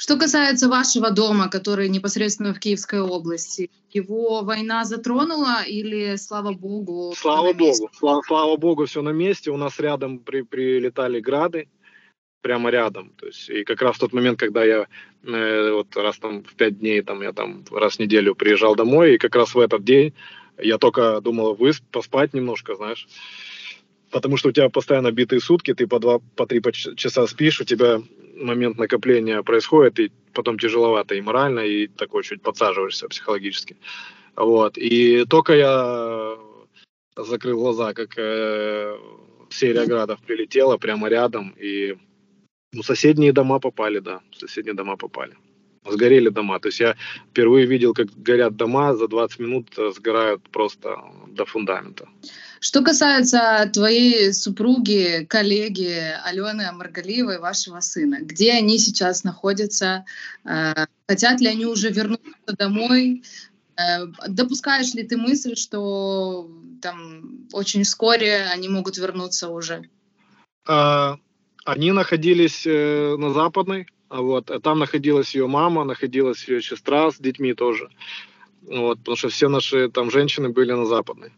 Что 0.00 0.16
касается 0.16 0.68
вашего 0.68 1.10
дома, 1.10 1.48
который 1.48 1.88
непосредственно 1.88 2.54
в 2.54 2.60
Киевской 2.60 3.00
области, 3.00 3.68
его 3.90 4.42
война 4.44 4.84
затронула 4.84 5.64
или, 5.66 6.14
слава 6.14 6.52
богу, 6.52 7.12
Слава 7.16 7.52
богу, 7.52 7.90
слава, 7.92 8.22
слава 8.24 8.56
богу, 8.56 8.86
все 8.86 9.02
на 9.02 9.10
месте. 9.10 9.50
У 9.50 9.56
нас 9.56 9.80
рядом 9.80 10.20
при, 10.20 10.42
прилетали 10.42 11.18
грады, 11.18 11.68
прямо 12.42 12.70
рядом. 12.70 13.12
То 13.16 13.26
есть, 13.26 13.50
и 13.50 13.64
как 13.64 13.82
раз 13.82 13.96
в 13.96 13.98
тот 13.98 14.12
момент, 14.12 14.38
когда 14.38 14.62
я 14.62 14.86
э, 15.24 15.72
вот 15.72 15.96
раз 15.96 16.16
там 16.18 16.44
в 16.44 16.54
пять 16.54 16.78
дней, 16.78 17.02
там 17.02 17.20
я 17.22 17.32
там 17.32 17.64
раз 17.68 17.96
в 17.96 17.98
неделю 17.98 18.36
приезжал 18.36 18.76
домой, 18.76 19.16
и 19.16 19.18
как 19.18 19.34
раз 19.34 19.52
в 19.52 19.58
этот 19.58 19.82
день 19.82 20.14
я 20.58 20.78
только 20.78 21.20
думал 21.20 21.54
высп, 21.54 21.82
поспать 21.90 22.34
немножко, 22.34 22.76
знаешь. 22.76 23.08
Потому 24.10 24.36
что 24.36 24.48
у 24.48 24.52
тебя 24.52 24.68
постоянно 24.68 25.12
битые 25.12 25.40
сутки, 25.40 25.74
ты 25.74 25.86
по 25.86 25.98
два, 25.98 26.18
по 26.36 26.46
три 26.46 26.62
часа 26.96 27.26
спишь, 27.26 27.60
у 27.60 27.64
тебя 27.64 28.00
момент 28.36 28.78
накопления 28.78 29.42
происходит, 29.42 30.00
и 30.00 30.12
потом 30.32 30.58
тяжеловато 30.58 31.14
и 31.14 31.20
морально, 31.20 31.60
и 31.60 31.88
такой 31.88 32.22
чуть 32.22 32.42
подсаживаешься 32.42 33.08
психологически. 33.08 33.76
Вот. 34.36 34.78
И 34.78 35.24
только 35.24 35.54
я 35.54 36.38
закрыл 37.16 37.58
глаза, 37.58 37.92
как 37.92 38.16
э, 38.16 38.96
серия 39.50 39.86
градов 39.86 40.20
прилетела 40.20 40.78
прямо 40.78 41.08
рядом, 41.08 41.54
и 41.58 41.96
ну, 42.72 42.82
соседние 42.82 43.32
дома 43.32 43.58
попали, 43.58 43.98
да, 43.98 44.20
соседние 44.32 44.74
дома 44.74 44.96
попали. 44.96 45.34
Сгорели 45.90 46.28
дома. 46.28 46.58
То 46.60 46.68
есть 46.68 46.80
я 46.80 46.96
впервые 47.30 47.66
видел, 47.66 47.94
как 47.94 48.08
горят 48.16 48.56
дома, 48.56 48.94
за 48.94 49.08
20 49.08 49.38
минут 49.38 49.68
э, 49.78 49.92
сгорают 49.94 50.42
просто 50.50 50.96
до 51.28 51.44
фундамента. 51.44 52.08
Что 52.60 52.82
касается 52.82 53.70
твоей 53.72 54.32
супруги, 54.32 55.26
коллеги 55.28 56.12
Алены 56.24 56.72
Маргалиевой, 56.72 57.38
вашего 57.38 57.80
сына, 57.80 58.18
где 58.20 58.52
они 58.52 58.78
сейчас 58.78 59.24
находятся? 59.24 60.04
Э, 60.44 60.86
хотят 61.08 61.40
ли 61.40 61.48
они 61.48 61.66
уже 61.66 61.90
вернуться 61.90 62.56
домой? 62.58 63.22
Э, 63.76 64.06
допускаешь 64.28 64.94
ли 64.94 65.04
ты 65.04 65.16
мысль, 65.16 65.54
что 65.54 66.50
там 66.82 67.46
очень 67.52 67.84
вскоре 67.84 68.46
они 68.52 68.68
могут 68.68 68.98
вернуться 68.98 69.48
уже? 69.48 69.88
А, 70.66 71.16
они 71.64 71.92
находились 71.92 72.64
на 72.66 73.32
Западной, 73.32 73.86
вот, 74.10 74.50
там 74.62 74.78
находилась 74.78 75.34
ее 75.34 75.46
мама, 75.46 75.84
находилась 75.84 76.48
ее 76.48 76.62
сестра 76.62 77.10
с 77.10 77.18
детьми 77.18 77.54
тоже. 77.54 77.90
Вот, 78.62 78.98
потому 78.98 79.16
что 79.16 79.28
все 79.28 79.48
наши 79.48 79.88
там 79.88 80.10
женщины 80.10 80.48
были 80.48 80.72
на 80.72 80.86
Западной. 80.86 81.32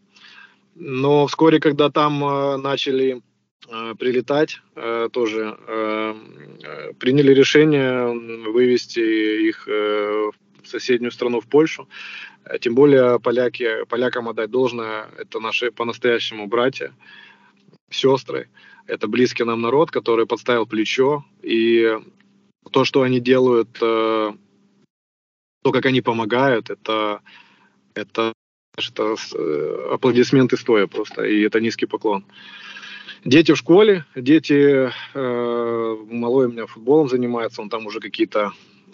Но 0.75 1.27
вскоре, 1.27 1.59
когда 1.59 1.89
там 1.89 2.23
э, 2.23 2.57
начали 2.57 3.21
э, 3.69 3.95
прилетать, 3.99 4.61
э, 4.75 5.09
тоже 5.11 5.57
э, 5.67 6.15
э, 6.63 6.93
приняли 6.93 7.33
решение 7.33 8.07
вывести 8.49 9.47
их 9.49 9.67
э, 9.67 10.31
в 10.63 10.67
соседнюю 10.67 11.11
страну, 11.11 11.39
в 11.41 11.47
Польшу. 11.47 11.87
Э, 12.45 12.57
тем 12.59 12.73
более 12.73 13.19
поляки, 13.19 13.85
полякам 13.89 14.29
отдать 14.29 14.49
должное, 14.49 15.09
это 15.17 15.39
наши 15.39 15.71
по-настоящему 15.71 16.47
братья, 16.47 16.93
сестры. 17.89 18.49
Это 18.87 19.07
близкий 19.07 19.43
нам 19.43 19.61
народ, 19.61 19.91
который 19.91 20.25
подставил 20.25 20.65
плечо. 20.65 21.23
И 21.43 21.97
то, 22.69 22.85
что 22.85 23.01
они 23.01 23.19
делают, 23.19 23.77
э, 23.81 24.33
то, 25.63 25.71
как 25.71 25.85
они 25.85 26.01
помогают, 26.01 26.69
это, 26.69 27.21
это 27.93 28.33
это 28.77 29.15
э, 29.35 29.87
аплодисменты 29.93 30.57
стоя 30.57 30.87
просто, 30.87 31.23
и 31.23 31.41
это 31.41 31.59
низкий 31.59 31.85
поклон. 31.85 32.25
Дети 33.23 33.51
в 33.51 33.57
школе, 33.57 34.05
дети, 34.15 34.91
э, 35.13 35.95
малой 36.09 36.47
у 36.47 36.51
меня 36.51 36.65
футболом 36.65 37.07
занимается, 37.09 37.61
он 37.61 37.69
там 37.69 37.85
уже 37.85 37.99
какие-то 37.99 38.51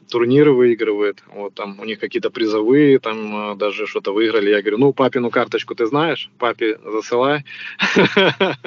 турниры 0.10 0.54
выигрывает, 0.54 1.24
вот 1.34 1.54
там 1.54 1.80
у 1.80 1.86
них 1.86 2.00
какие-то 2.00 2.30
призовые, 2.30 3.00
там 3.00 3.54
э, 3.54 3.56
даже 3.56 3.88
что-то 3.88 4.14
выиграли. 4.14 4.50
Я 4.50 4.62
говорю, 4.62 4.80
ну, 4.80 4.94
папину 4.94 5.30
карточку 5.30 5.76
ты 5.76 5.86
знаешь, 5.86 6.30
папе 6.38 6.80
засылай. 6.84 7.46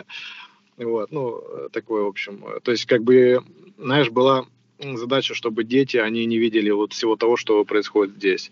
Вот, 0.76 1.12
ну, 1.12 1.42
такое, 1.74 2.04
в 2.04 2.06
общем. 2.06 2.42
То 2.62 2.70
есть, 2.70 2.86
как 2.86 3.02
бы, 3.02 3.44
знаешь, 3.76 4.08
была 4.08 4.46
задача, 4.96 5.34
чтобы 5.34 5.64
дети, 5.64 5.96
они 5.96 6.26
не 6.26 6.38
видели 6.38 6.70
вот 6.70 6.92
всего 6.92 7.16
того, 7.16 7.36
что 7.36 7.64
происходит 7.64 8.16
здесь. 8.16 8.50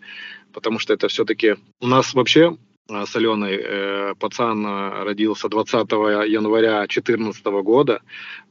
Потому 0.52 0.78
что 0.78 0.94
это 0.94 1.08
все-таки... 1.08 1.56
У 1.80 1.87
нас 1.87 2.14
вообще 2.14 2.56
а, 2.90 3.04
с 3.04 3.14
Аленой 3.16 3.61
э, 3.62 4.14
пацан 4.18 4.64
а, 4.66 5.04
родился 5.04 5.49
20 5.49 5.75
января 6.26 6.78
2014 6.78 7.44
года, 7.62 8.00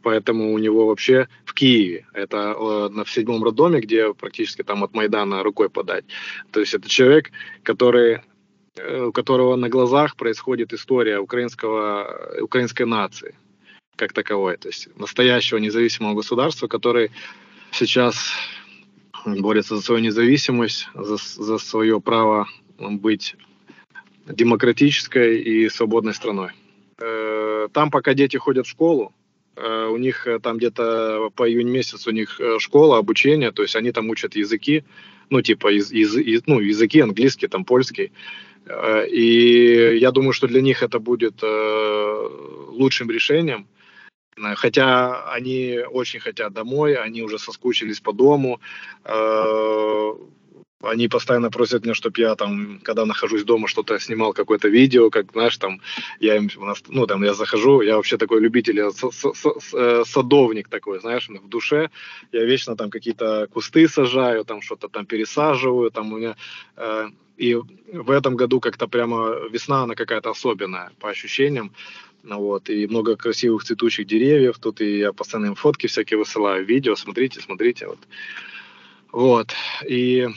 поэтому 0.03 0.53
у 0.53 0.57
него 0.59 0.85
вообще 0.85 1.27
в 1.43 1.55
Киеве, 1.55 2.05
это 2.13 2.55
э, 2.55 2.89
на, 2.89 3.03
в 3.03 3.09
седьмом 3.09 3.43
роддоме, 3.43 3.79
где 3.79 4.13
практически 4.13 4.61
там 4.61 4.83
от 4.83 4.93
Майдана 4.93 5.41
рукой 5.41 5.69
подать. 5.69 6.05
То 6.51 6.59
есть 6.59 6.75
это 6.75 6.87
человек, 6.87 7.31
который 7.63 8.21
э, 8.75 9.05
у 9.05 9.11
которого 9.11 9.55
на 9.55 9.69
глазах 9.69 10.15
происходит 10.15 10.71
история 10.71 11.17
украинского, 11.17 12.37
украинской 12.39 12.83
нации 12.85 13.33
как 13.95 14.13
таковой, 14.13 14.57
то 14.57 14.67
есть 14.67 14.89
настоящего 14.99 15.57
независимого 15.57 16.13
государства, 16.13 16.67
который 16.67 17.09
сейчас 17.71 18.31
борется 19.25 19.75
за 19.75 19.81
свою 19.81 20.01
независимость, 20.01 20.89
за, 20.93 21.17
за 21.17 21.57
свое 21.57 21.99
право 21.99 22.47
быть 22.77 23.35
демократической 24.27 25.41
и 25.41 25.69
свободной 25.69 26.13
страной. 26.13 26.51
Э, 26.99 27.67
там, 27.71 27.91
пока 27.91 28.13
дети 28.13 28.37
ходят 28.37 28.65
в 28.65 28.69
школу, 28.69 29.13
э, 29.55 29.87
у 29.87 29.97
них 29.97 30.27
э, 30.27 30.39
там 30.39 30.57
где-то 30.57 31.29
по 31.35 31.49
июнь 31.49 31.69
месяц 31.69 32.07
у 32.07 32.11
них 32.11 32.39
школа, 32.59 32.97
обучение, 32.97 33.51
то 33.51 33.61
есть 33.61 33.75
они 33.75 33.91
там 33.91 34.09
учат 34.09 34.35
языки, 34.35 34.83
ну, 35.29 35.41
типа, 35.41 35.71
из, 35.73 35.91
из, 35.91 36.43
ну, 36.45 36.59
языки 36.59 37.01
английский, 37.01 37.47
там, 37.47 37.65
польский. 37.65 38.11
И 39.09 39.97
я 40.01 40.11
думаю, 40.11 40.33
что 40.33 40.47
для 40.47 40.61
них 40.61 40.83
это 40.83 40.99
будет 40.99 41.41
лучшим 41.41 43.09
решением, 43.09 43.67
хотя 44.55 45.31
они 45.31 45.79
очень 45.91 46.19
хотят 46.19 46.53
домой, 46.53 46.95
они 46.95 47.21
уже 47.21 47.39
соскучились 47.39 47.99
по 47.99 48.13
дому. 48.13 48.59
Э, 49.03 50.13
они 50.83 51.07
постоянно 51.07 51.49
просят 51.49 51.83
меня, 51.83 51.95
чтобы 51.95 52.21
я 52.21 52.35
там, 52.35 52.79
когда 52.83 53.05
нахожусь 53.05 53.43
дома, 53.43 53.67
что-то 53.67 53.99
снимал, 53.99 54.33
какое-то 54.33 54.67
видео, 54.67 55.09
как, 55.09 55.31
знаешь, 55.31 55.57
там, 55.57 55.81
я 56.19 56.35
им, 56.35 56.49
у 56.57 56.65
нас, 56.65 56.83
ну, 56.87 57.07
там, 57.07 57.23
я 57.23 57.33
захожу, 57.33 57.81
я 57.81 57.95
вообще 57.95 58.17
такой 58.17 58.41
любитель, 58.41 58.77
я 58.77 58.89
э, 58.89 60.03
садовник 60.05 60.69
такой, 60.69 60.99
знаешь, 60.99 61.27
в 61.29 61.49
душе, 61.49 61.89
я 62.31 62.45
вечно 62.45 62.75
там 62.75 62.91
какие-то 62.91 63.47
кусты 63.47 63.87
сажаю, 63.87 64.45
там 64.45 64.61
что-то 64.61 64.87
там 64.87 65.05
пересаживаю, 65.05 65.89
там 65.89 66.13
у 66.13 66.17
меня, 66.17 66.35
и 67.37 67.53
в 67.53 68.11
этом 68.11 68.35
году 68.35 68.59
как-то 68.59 68.87
прямо 68.87 69.35
весна, 69.51 69.83
она 69.83 69.95
какая-то 69.95 70.31
особенная 70.31 70.91
по 70.99 71.09
ощущениям, 71.09 71.71
вот, 72.23 72.69
и 72.69 72.87
много 72.87 73.15
красивых 73.15 73.63
цветущих 73.63 74.07
деревьев. 74.07 74.57
Тут 74.59 74.81
и 74.81 74.99
я 74.99 75.13
постоянно 75.13 75.47
им 75.47 75.55
фотки 75.55 75.87
всякие 75.87 76.17
высылаю, 76.17 76.65
видео, 76.65 76.95
смотрите, 76.95 77.41
смотрите. 77.41 77.87
Вот. 77.87 77.99
Вот. 79.11 79.53
И, 79.87 80.27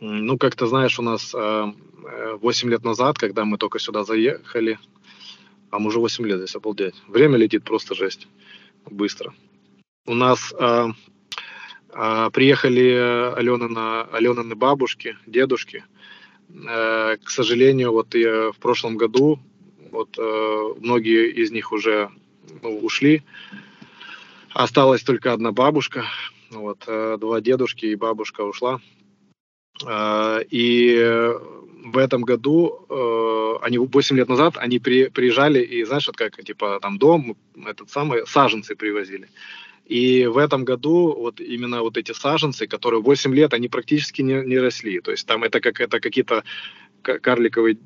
ну, 0.00 0.38
как-то, 0.38 0.66
знаешь, 0.66 0.98
у 0.98 1.02
нас 1.02 1.34
э, 1.34 1.72
8 2.40 2.70
лет 2.70 2.84
назад, 2.84 3.18
когда 3.18 3.44
мы 3.44 3.58
только 3.58 3.78
сюда 3.78 4.04
заехали, 4.04 4.78
а 5.70 5.78
мы 5.78 5.88
уже 5.88 5.98
8 5.98 6.26
лет 6.26 6.38
здесь, 6.38 6.56
обалдеть. 6.56 6.94
Время 7.08 7.36
летит 7.38 7.64
просто 7.64 7.94
жесть. 7.94 8.28
Быстро. 8.90 9.32
У 10.06 10.14
нас 10.14 10.52
э, 10.58 10.88
э, 11.94 12.30
приехали 12.32 13.34
Алена 13.36 13.68
на, 13.68 14.54
бабушки, 14.56 15.16
дедушки. 15.26 15.84
Э, 16.48 17.16
к 17.22 17.30
сожалению, 17.30 17.92
вот 17.92 18.14
я 18.14 18.50
в 18.50 18.58
прошлом 18.58 18.96
году 18.96 19.38
вот 19.92 20.18
э, 20.18 20.74
многие 20.80 21.30
из 21.30 21.52
них 21.52 21.70
уже 21.70 22.10
ну, 22.62 22.78
ушли. 22.78 23.22
Осталась 24.52 25.02
только 25.02 25.32
одна 25.32 25.52
бабушка. 25.52 26.04
Вот, 26.50 26.84
э, 26.86 27.16
два 27.20 27.40
дедушки 27.40 27.86
и 27.86 27.94
бабушка 27.94 28.40
ушла. 28.40 28.80
Э, 29.86 30.42
и 30.50 31.30
в 31.84 31.98
этом 31.98 32.22
году, 32.22 32.86
э, 32.88 33.64
они 33.64 33.78
8 33.78 34.16
лет 34.16 34.28
назад, 34.28 34.54
они 34.56 34.78
при, 34.78 35.08
приезжали 35.08 35.62
и, 35.62 35.84
знаешь, 35.84 36.06
вот 36.06 36.16
как, 36.16 36.42
типа, 36.42 36.78
там 36.80 36.98
дом, 36.98 37.36
этот 37.66 37.90
самый, 37.90 38.26
саженцы 38.26 38.74
привозили. 38.74 39.28
И 39.86 40.26
в 40.26 40.38
этом 40.38 40.64
году 40.64 41.12
вот 41.12 41.40
именно 41.40 41.82
вот 41.82 41.96
эти 41.96 42.12
саженцы, 42.12 42.66
которые 42.66 43.02
8 43.02 43.34
лет, 43.34 43.52
они 43.52 43.68
практически 43.68 44.22
не, 44.22 44.42
не 44.46 44.58
росли. 44.58 45.00
То 45.00 45.10
есть 45.10 45.26
там 45.26 45.42
это 45.44 45.60
как 45.60 45.80
это 45.80 46.00
какие-то 46.00 46.44
карликовые 47.02 47.76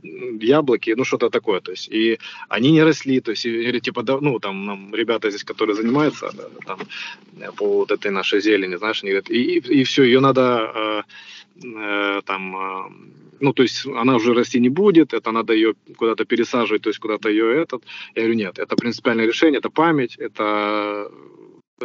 яблоки, 0.41 0.95
ну 0.97 1.05
что-то 1.05 1.31
такое, 1.31 1.61
то 1.61 1.73
есть, 1.73 1.89
и 1.89 2.19
они 2.49 2.73
не 2.73 2.85
росли, 2.85 3.21
то 3.21 3.31
есть, 3.33 3.47
или 3.47 3.81
типа, 3.81 4.03
да, 4.03 4.19
ну, 4.21 4.39
там, 4.39 4.67
нам 4.67 4.95
ребята 4.95 5.31
здесь, 5.31 5.45
которые 5.45 5.75
занимаются, 5.75 6.31
да, 6.37 6.49
там, 6.67 6.79
по 7.57 7.67
вот 7.67 7.91
этой 7.91 8.11
нашей 8.11 8.41
зелени, 8.41 8.77
знаешь, 8.77 9.03
они 9.03 9.13
говорят, 9.13 9.31
и, 9.31 9.59
и, 9.59 9.81
и 9.81 9.85
все, 9.85 10.03
ее 10.03 10.21
надо, 10.21 10.71
э, 10.75 11.03
э, 11.65 12.23
там, 12.25 12.57
э, 12.57 12.91
ну, 13.41 13.53
то 13.53 13.63
есть, 13.63 13.87
она 13.87 14.17
уже 14.17 14.35
расти 14.35 14.61
не 14.61 14.71
будет, 14.71 15.15
это 15.15 15.33
надо 15.33 15.53
ее 15.53 15.75
куда-то 15.97 16.25
пересаживать, 16.25 16.83
то 16.83 16.91
есть, 16.91 16.99
куда-то 16.99 17.29
ее 17.29 17.63
этот, 17.63 17.83
я 18.15 18.23
говорю, 18.23 18.39
нет, 18.39 18.59
это 18.59 18.77
принципиальное 18.77 19.27
решение, 19.27 19.59
это 19.59 19.71
память, 19.71 20.17
это 20.19 21.11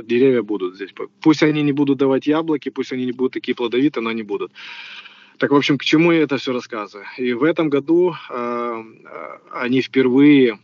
деревья 0.03 0.41
будут 0.41 0.75
здесь. 0.75 0.93
Пусть 1.21 1.43
они 1.43 1.63
не 1.63 1.73
будут 1.73 1.97
давать 1.97 2.27
яблоки, 2.27 2.69
пусть 2.69 2.93
они 2.93 3.05
не 3.05 3.11
будут 3.11 3.33
такие 3.33 3.55
плодовитые, 3.55 4.03
но 4.03 4.09
они 4.09 4.23
будут. 4.23 4.51
Так, 5.41 5.49
в 5.49 5.55
общем, 5.55 5.79
к 5.79 5.83
чему 5.83 6.11
я 6.11 6.21
это 6.21 6.37
все 6.37 6.53
рассказываю? 6.53 7.07
И 7.17 7.33
в 7.33 7.43
этом 7.43 7.69
году 7.69 8.13
э, 8.29 8.83
они 9.51 9.81
впервые 9.81 10.59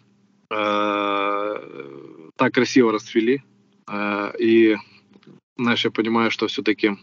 э, 0.52 1.56
так 2.36 2.54
красиво 2.54 2.92
расцвели. 2.92 3.42
Э, 3.88 4.34
и, 4.38 4.78
знаешь, 5.58 5.84
я 5.84 5.90
понимаю, 5.90 6.30
что 6.30 6.46
все-таки 6.46 6.96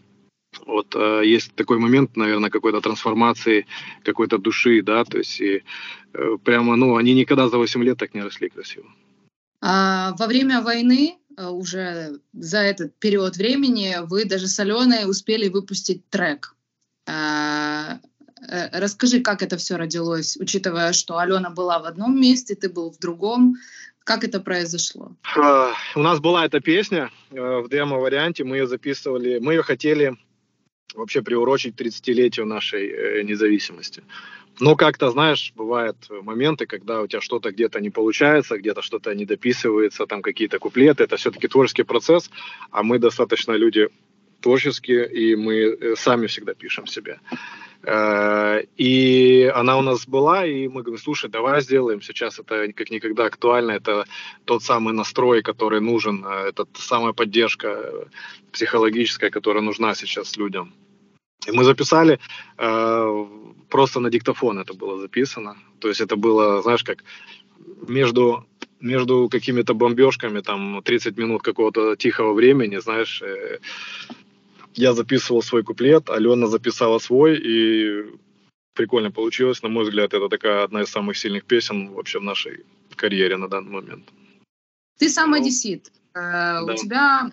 вот 0.66 0.94
э, 0.94 1.22
есть 1.24 1.52
такой 1.56 1.80
момент, 1.80 2.16
наверное, 2.16 2.48
какой-то 2.48 2.80
трансформации, 2.80 3.66
какой-то 4.04 4.38
души, 4.38 4.80
да, 4.80 5.04
то 5.04 5.18
есть 5.18 5.40
и, 5.40 5.64
э, 6.12 6.37
прямо, 6.44 6.76
ну, 6.76 6.94
они 6.94 7.12
никогда 7.12 7.48
за 7.48 7.58
8 7.58 7.82
лет 7.82 7.98
так 7.98 8.14
не 8.14 8.22
росли 8.22 8.50
красиво. 8.50 8.87
А, 9.60 10.14
во 10.16 10.28
время 10.28 10.62
войны 10.62 11.16
э, 11.37 11.48
уже 11.48 12.20
за 12.34 12.58
этот 12.58 12.96
период 13.00 13.37
времени 13.37 13.96
вы 14.04 14.26
даже 14.26 14.46
с 14.46 14.60
Аленой 14.60 15.10
успели 15.10 15.48
выпустить 15.48 16.08
трек. 16.08 16.54
А, 17.06 17.98
э, 18.48 18.80
расскажи, 18.80 19.20
как 19.20 19.42
это 19.42 19.56
все 19.56 19.76
родилось, 19.76 20.36
учитывая, 20.38 20.92
что 20.92 21.18
Алена 21.18 21.50
была 21.50 21.78
в 21.78 21.84
одном 21.84 22.20
месте, 22.20 22.54
ты 22.54 22.68
был 22.68 22.90
в 22.90 22.98
другом. 22.98 23.56
Как 24.04 24.22
это 24.22 24.40
произошло? 24.40 25.12
А, 25.36 25.72
у 25.94 26.02
нас 26.02 26.20
была 26.20 26.44
эта 26.44 26.60
песня 26.60 27.10
э, 27.30 27.40
в 27.60 27.68
демо-варианте, 27.68 28.44
мы 28.44 28.56
ее 28.56 28.66
записывали, 28.66 29.38
мы 29.38 29.54
ее 29.54 29.62
хотели 29.62 30.16
вообще 30.94 31.22
приурочить 31.22 31.74
30-летию 31.74 32.46
нашей 32.46 32.88
э, 32.88 33.22
независимости. 33.22 34.02
Но 34.60 34.76
как-то, 34.76 35.10
знаешь, 35.10 35.52
бывают 35.56 35.96
моменты, 36.10 36.66
когда 36.66 37.02
у 37.02 37.06
тебя 37.06 37.20
что-то 37.20 37.50
где-то 37.50 37.80
не 37.80 37.90
получается, 37.90 38.56
где-то 38.56 38.82
что-то 38.82 39.12
не 39.14 39.24
дописывается, 39.24 40.06
там 40.06 40.22
какие-то 40.22 40.58
куплеты. 40.58 41.02
Это 41.02 41.16
все-таки 41.16 41.48
творческий 41.48 41.82
процесс, 41.82 42.30
а 42.70 42.84
мы 42.84 42.98
достаточно 43.00 43.52
люди 43.52 43.88
творческие, 44.44 45.09
и 45.09 45.37
мы 45.37 45.54
э, 45.54 45.96
сами 45.96 46.26
всегда 46.26 46.52
пишем 46.54 46.87
себе. 46.87 47.18
Э, 47.83 48.62
и 48.76 49.50
она 49.54 49.78
у 49.78 49.83
нас 49.83 50.07
была, 50.07 50.46
и 50.46 50.68
мы 50.68 50.83
говорим, 50.83 50.98
слушай, 50.98 51.30
давай 51.30 51.62
сделаем. 51.62 52.02
Сейчас 52.02 52.38
это 52.38 52.72
как 52.72 52.90
никогда 52.90 53.24
актуально. 53.24 53.72
Это 53.72 54.04
тот 54.44 54.62
самый 54.62 54.92
настрой, 54.92 55.42
который 55.42 55.80
нужен, 55.80 56.24
э, 56.26 56.48
это 56.50 56.66
самая 56.74 57.12
поддержка 57.12 58.07
психологическая, 58.52 59.30
которая 59.30 59.62
нужна 59.62 59.94
сейчас 59.94 60.37
людям. 60.37 60.72
И 61.48 61.52
мы 61.52 61.64
записали 61.64 62.18
просто 63.68 64.00
на 64.00 64.11
диктофон 64.11 64.59
это 64.59 64.72
было 64.72 64.98
записано. 64.98 65.57
То 65.78 65.88
есть 65.88 66.00
это 66.00 66.16
было, 66.16 66.62
знаешь, 66.62 66.85
как 66.85 67.04
между 67.88 68.44
между 68.80 69.28
какими-то 69.30 69.74
бомбежками, 69.74 70.40
там 70.40 70.83
30 70.83 71.16
минут 71.16 71.42
какого-то 71.42 71.96
тихого 71.96 72.35
времени, 72.35 72.76
знаешь, 72.76 73.22
я 74.74 74.92
записывал 74.92 75.42
свой 75.42 75.62
куплет, 75.62 76.10
Алена 76.10 76.46
записала 76.46 76.98
свой, 76.98 77.38
и 77.38 78.04
прикольно 78.74 79.10
получилось. 79.10 79.62
На 79.62 79.68
мой 79.68 79.84
взгляд, 79.84 80.14
это 80.14 80.28
такая 80.28 80.64
одна 80.64 80.82
из 80.82 80.88
самых 80.88 81.16
сильных 81.16 81.44
песен 81.44 81.92
вообще 81.92 82.18
в 82.18 82.22
нашей 82.22 82.64
карьере 82.96 83.37
на 83.37 83.48
данный 83.48 83.70
момент. 83.70 84.08
Ты 84.98 85.08
сам 85.08 85.30
ну, 85.30 85.37
одессит. 85.37 85.90
Э, 86.14 86.64
да. 86.64 86.64
У 86.64 86.74
тебя 86.76 87.30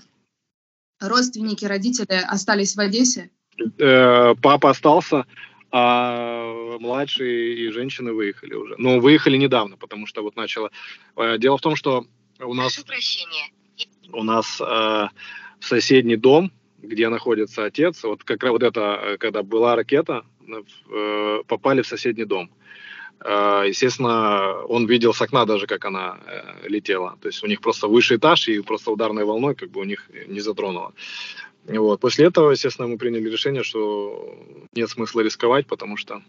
родственники, 1.00 1.66
родители 1.66 2.22
остались 2.28 2.76
в 2.76 2.80
Одессе? 2.80 3.30
Э, 3.78 4.34
папа 4.42 4.72
остался, 4.72 5.26
а 5.72 6.78
младшие 6.80 7.56
и 7.56 7.72
женщины 7.72 8.14
выехали 8.14 8.54
уже. 8.54 8.76
Но 8.78 9.00
выехали 9.00 9.38
недавно, 9.38 9.78
потому 9.78 10.08
что 10.08 10.24
вот 10.24 10.36
начало... 10.36 10.72
Э, 11.16 11.38
дело 11.38 11.58
в 11.58 11.62
том, 11.62 11.76
что 11.76 12.06
у 12.40 12.54
нас... 12.54 12.84
У 14.14 14.24
нас 14.24 14.62
соседний 15.62 16.18
дом, 16.18 16.52
где 16.82 17.10
находится 17.10 17.66
отец, 17.66 18.04
вот 18.04 18.24
как 18.24 18.44
раз 18.44 18.52
вот 18.52 18.64
это, 18.64 19.00
э, 19.02 19.18
когда 19.18 19.44
была 19.44 19.76
ракета, 19.76 20.24
э, 20.48 21.44
попали 21.48 21.82
в 21.82 21.88
соседний 21.88 22.26
дом. 22.26 22.50
Э, 23.24 23.64
естественно, 23.68 24.64
он 24.68 24.88
видел 24.88 25.14
с 25.14 25.22
окна 25.22 25.46
даже, 25.46 25.68
как 25.68 25.86
она 25.86 26.20
летела. 26.64 27.18
То 27.22 27.28
есть 27.28 27.44
у 27.44 27.48
них 27.48 27.62
просто 27.62 27.88
высший 27.88 28.18
этаж, 28.18 28.48
и 28.48 28.62
просто 28.62 28.92
ударной 28.92 29.26
волной 29.26 29.56
как 29.56 29.70
бы 29.70 29.82
у 29.82 29.86
них 29.86 30.10
не 30.28 30.40
затронуло. 30.40 30.94
Вот. 31.66 32.00
После 32.00 32.26
этого, 32.26 32.52
естественно, 32.52 32.88
мы 32.88 32.98
приняли 32.98 33.30
решение, 33.30 33.64
что 33.64 34.36
нет 34.74 34.90
смысла 34.90 35.22
рисковать, 35.22 35.68
потому 35.68 35.96
что 35.96 36.24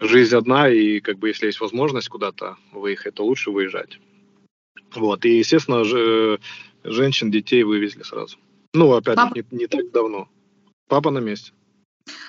жизнь 0.00 0.34
одна, 0.34 0.70
и 0.70 1.00
как 1.00 1.18
бы 1.18 1.28
если 1.28 1.46
есть 1.46 1.60
возможность 1.60 2.08
куда-то 2.08 2.56
выехать, 2.72 3.14
то 3.14 3.24
лучше 3.24 3.50
выезжать. 3.50 3.98
Вот. 4.94 5.24
И, 5.26 5.38
естественно, 5.38 5.84
же, 5.84 6.40
женщин, 6.82 7.30
детей 7.30 7.62
вывезли 7.62 8.02
сразу. 8.02 8.38
Ну, 8.74 8.92
опять 8.92 9.16
Папа... 9.16 9.34
не, 9.34 9.44
не 9.50 9.66
так 9.66 9.90
давно. 9.90 10.28
Папа 10.88 11.10
на 11.10 11.18
месте. 11.18 11.52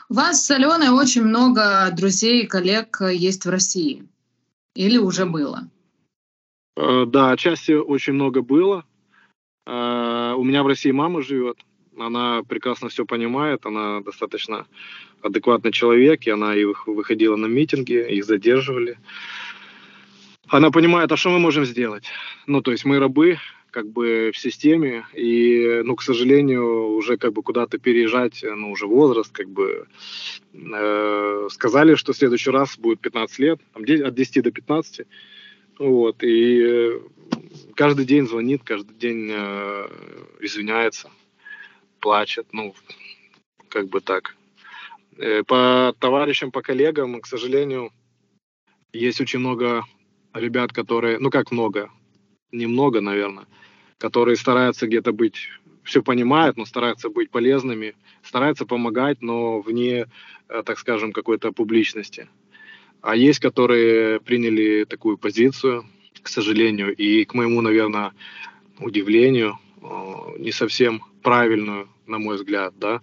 У 0.10 0.14
вас 0.14 0.46
с 0.46 0.52
Аленой 0.52 0.90
очень 0.90 1.24
много 1.24 1.90
друзей 1.92 2.44
и 2.44 2.48
коллег 2.48 3.02
есть 3.02 3.46
в 3.46 3.50
России. 3.50 4.08
Или 4.76 4.98
уже 4.98 5.26
было? 5.26 5.70
Э, 6.76 7.06
да, 7.08 7.32
отчасти 7.32 7.72
очень 7.72 8.14
много 8.14 8.42
было. 8.42 8.86
Э, 9.66 10.34
у 10.38 10.44
меня 10.44 10.64
в 10.64 10.68
России 10.68 10.92
мама 10.92 11.22
живет. 11.22 11.58
Она 11.98 12.44
прекрасно 12.44 12.90
все 12.90 13.06
понимает. 13.06 13.66
Она 13.66 14.02
достаточно 14.02 14.66
адекватный 15.22 15.72
человек. 15.72 16.26
И 16.28 16.32
она 16.32 16.56
и 16.56 16.66
выходила 16.66 17.36
на 17.36 17.46
митинги, 17.46 17.94
их 17.94 18.26
задерживали. 18.26 18.98
Она 20.48 20.72
понимает, 20.72 21.12
а 21.12 21.18
что 21.18 21.30
мы 21.30 21.40
можем 21.40 21.66
сделать? 21.66 22.06
Ну, 22.48 22.62
то 22.62 22.72
есть 22.72 22.86
мы 22.86 23.00
рабы, 23.00 23.40
как 23.74 23.88
бы 23.90 24.32
в 24.34 24.38
системе, 24.38 25.06
и, 25.14 25.82
ну, 25.84 25.96
к 25.96 26.04
сожалению, 26.04 26.90
уже 26.96 27.18
как 27.18 27.34
бы 27.34 27.42
куда-то 27.42 27.80
переезжать, 27.80 28.44
ну, 28.44 28.72
уже 28.72 28.86
возраст, 28.86 29.32
как 29.32 29.50
бы, 29.50 29.88
э, 30.54 31.48
сказали, 31.50 31.96
что 31.96 32.14
в 32.14 32.16
следующий 32.16 32.52
раз 32.52 32.78
будет 32.78 33.00
15 33.00 33.40
лет, 33.40 33.60
там, 33.74 33.82
от 33.84 34.14
10 34.14 34.44
до 34.44 34.52
15, 34.52 35.08
вот, 35.80 36.24
и 36.24 36.62
э, 36.64 37.00
каждый 37.76 38.06
день 38.06 38.28
звонит, 38.28 38.62
каждый 38.64 38.96
день 38.96 39.30
э, 39.32 39.88
извиняется, 40.40 41.10
плачет, 42.00 42.46
ну, 42.52 42.76
как 43.70 43.88
бы 43.90 44.02
так. 44.02 44.36
Э, 45.18 45.42
по 45.44 45.96
товарищам, 46.00 46.52
по 46.52 46.62
коллегам, 46.62 47.20
к 47.22 47.26
сожалению, 47.26 47.92
есть 48.92 49.20
очень 49.20 49.40
много 49.40 49.84
ребят, 50.34 50.74
которые, 50.74 51.18
ну 51.18 51.32
как 51.32 51.52
много, 51.52 51.90
немного, 52.54 53.02
наверное, 53.02 53.46
которые 53.98 54.36
стараются 54.36 54.88
где-то 54.88 55.12
быть, 55.12 55.50
все 55.84 56.02
понимают, 56.02 56.58
но 56.58 56.66
стараются 56.66 57.10
быть 57.10 57.30
полезными, 57.30 57.96
стараются 58.24 58.66
помогать, 58.66 59.22
но 59.22 59.60
вне, 59.60 60.08
э, 60.50 60.64
так 60.66 60.80
скажем, 60.80 61.12
какой-то 61.12 61.52
публичности. 61.52 62.28
А 63.02 63.16
есть, 63.16 63.40
которые 63.40 64.22
приняли 64.22 64.86
такую 64.86 65.18
позицию, 65.18 65.86
к 66.22 66.30
сожалению, 66.30 66.96
и 66.96 67.26
к 67.26 67.34
моему, 67.34 67.62
наверное, 67.62 68.14
удивлению, 68.80 69.60
э, 69.82 69.86
не 70.40 70.52
совсем 70.52 71.02
правильную, 71.22 71.90
на 72.08 72.18
мой 72.20 72.36
взгляд, 72.36 72.74
да. 72.78 73.02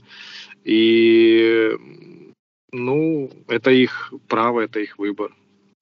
И, 0.64 1.76
ну, 2.72 3.30
это 3.48 3.70
их 3.70 4.12
право, 4.28 4.60
это 4.60 4.80
их 4.80 4.98
выбор. 4.98 5.34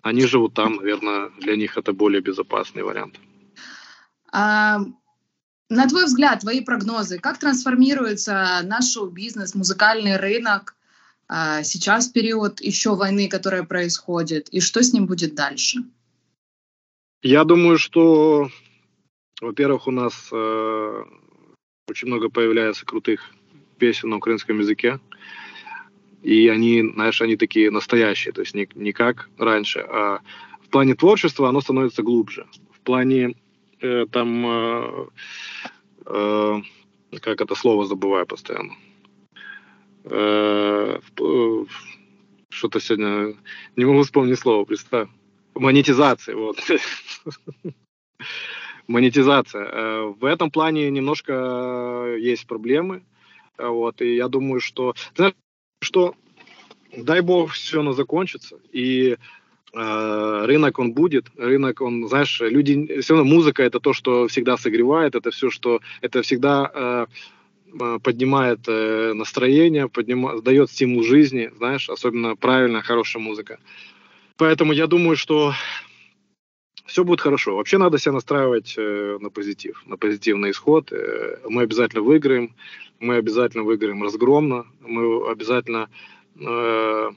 Они 0.02 0.26
живут 0.26 0.54
там, 0.54 0.76
наверное, 0.76 1.30
для 1.40 1.56
них 1.56 1.76
это 1.76 1.92
более 1.92 2.20
безопасный 2.20 2.82
вариант. 2.82 3.20
А, 4.32 4.80
на 5.68 5.86
твой 5.88 6.04
взгляд, 6.04 6.40
твои 6.40 6.60
прогнозы, 6.60 7.18
как 7.18 7.38
трансформируется 7.38 8.60
наш 8.64 8.92
шоу-бизнес, 8.92 9.54
музыкальный 9.54 10.16
рынок 10.16 10.74
а, 11.28 11.62
сейчас 11.62 12.08
в 12.08 12.12
период 12.12 12.60
еще 12.60 12.94
войны, 12.94 13.28
которая 13.28 13.62
происходит, 13.62 14.48
и 14.48 14.60
что 14.60 14.82
с 14.82 14.92
ним 14.92 15.06
будет 15.06 15.34
дальше? 15.34 15.80
Я 17.22 17.44
думаю, 17.44 17.78
что, 17.78 18.48
во-первых, 19.40 19.88
у 19.88 19.90
нас 19.90 20.28
э, 20.32 21.04
очень 21.88 22.08
много 22.08 22.30
появляется 22.30 22.86
крутых 22.86 23.20
песен 23.78 24.10
на 24.10 24.16
украинском 24.16 24.58
языке. 24.60 25.00
И 26.22 26.48
они, 26.48 26.82
знаешь, 26.94 27.20
они 27.20 27.36
такие 27.36 27.70
настоящие, 27.70 28.32
то 28.32 28.40
есть 28.40 28.54
не, 28.54 28.68
не 28.74 28.92
как 28.92 29.28
раньше. 29.36 29.80
А 29.80 30.20
в 30.62 30.68
плане 30.68 30.94
творчества 30.94 31.48
оно 31.48 31.60
становится 31.60 32.02
глубже. 32.02 32.46
В 32.72 32.80
плане 32.80 33.34
э, 33.80 34.06
там, 34.10 34.46
э, 34.46 35.06
э, 36.06 36.60
как 37.20 37.40
это 37.40 37.54
слово 37.54 37.86
забываю 37.86 38.26
постоянно. 38.26 38.74
Э, 40.04 41.00
э, 41.20 41.64
что-то 42.50 42.80
сегодня, 42.80 43.34
не 43.76 43.84
могу 43.84 44.02
вспомнить 44.02 44.38
слово, 44.38 44.64
представь. 44.64 45.08
Монетизация, 45.54 46.36
вот. 46.36 46.58
Монетизация. 48.86 49.64
Э, 49.64 50.14
в 50.18 50.24
этом 50.24 50.50
плане 50.50 50.90
немножко 50.90 52.16
есть 52.18 52.46
проблемы. 52.46 53.02
Вот, 53.58 54.00
и 54.02 54.14
я 54.14 54.28
думаю, 54.28 54.60
что... 54.60 54.94
Знаешь, 55.14 55.34
что 55.82 56.14
дай 56.96 57.20
бог 57.20 57.52
все 57.52 57.80
оно 57.80 57.92
закончится, 57.92 58.58
и 58.72 59.10
э, 59.10 59.16
рынок 59.74 60.78
он 60.78 60.92
будет, 60.92 61.26
рынок 61.36 61.80
он, 61.82 62.08
знаешь, 62.08 62.40
люди, 62.40 63.00
все 63.00 63.14
равно 63.14 63.30
музыка 63.30 63.62
это 63.62 63.80
то, 63.80 63.92
что 63.92 64.26
всегда 64.26 64.56
согревает, 64.56 65.14
это 65.14 65.30
все, 65.30 65.50
что, 65.50 65.80
это 66.00 66.22
всегда 66.22 66.70
э, 66.72 67.06
э 67.78 67.98
поднимает 68.02 68.60
э, 68.66 69.12
настроение, 69.12 69.88
поднимает, 69.88 70.42
дает 70.42 70.70
стимул 70.70 71.02
жизни, 71.02 71.50
знаешь, 71.58 71.90
особенно 71.90 72.34
правильная, 72.34 72.80
хорошая 72.80 73.22
музыка. 73.22 73.58
Поэтому 74.38 74.72
я 74.72 74.86
думаю, 74.86 75.16
что 75.16 75.52
все 76.88 77.04
будет 77.04 77.20
хорошо. 77.20 77.56
Вообще 77.56 77.76
надо 77.76 77.98
себя 77.98 78.12
настраивать 78.12 78.74
э, 78.78 79.18
на 79.20 79.28
позитив, 79.30 79.82
на 79.86 79.96
позитивный 79.96 80.52
исход. 80.52 80.90
Э, 80.90 81.38
мы 81.48 81.62
обязательно 81.62 82.02
выиграем, 82.02 82.54
мы 82.98 83.16
обязательно 83.16 83.62
выиграем 83.62 84.02
разгромно, 84.02 84.64
мы 84.80 85.30
обязательно 85.30 85.90
э, 86.40 87.10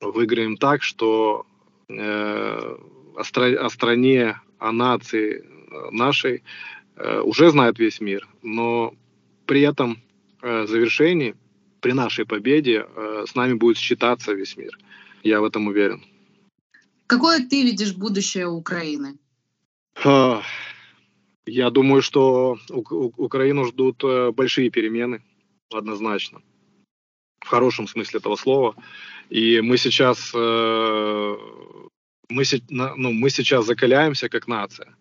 выиграем 0.00 0.56
так, 0.56 0.82
что 0.82 1.46
э, 1.88 2.76
о, 3.16 3.22
стра- 3.22 3.56
о 3.56 3.68
стране, 3.70 4.40
о 4.58 4.72
нации 4.72 5.44
нашей 5.90 6.42
э, 6.96 7.20
уже 7.20 7.50
знает 7.50 7.78
весь 7.78 8.00
мир, 8.00 8.28
но 8.42 8.94
при 9.46 9.60
этом 9.62 9.98
э, 10.42 10.66
завершении, 10.66 11.34
при 11.80 11.92
нашей 11.92 12.24
победе, 12.24 12.86
э, 12.86 13.24
с 13.28 13.34
нами 13.34 13.54
будет 13.54 13.76
считаться 13.76 14.32
весь 14.32 14.56
мир. 14.56 14.78
Я 15.22 15.40
в 15.40 15.44
этом 15.44 15.66
уверен. 15.66 16.02
Какое 17.06 17.38
ты 17.46 17.62
видишь 17.62 17.94
будущее 17.94 18.46
Украины? 18.46 19.18
Я 21.46 21.70
думаю, 21.70 22.00
что 22.00 22.58
Украину 22.70 23.64
ждут 23.64 24.04
э, 24.04 24.30
большие 24.30 24.70
перемены, 24.70 25.22
однозначно. 25.72 26.40
В 27.40 27.48
хорошем 27.48 27.86
смысле 27.88 28.18
этого 28.18 28.36
слова. 28.36 28.74
И 29.28 29.60
мы 29.60 29.76
сейчас, 29.76 30.32
э, 30.34 31.36
мы, 32.28 32.44
ну, 32.68 33.12
мы 33.12 33.30
сейчас 33.30 33.66
закаляемся 33.66 34.28
как 34.28 34.48
нация. 34.48 34.94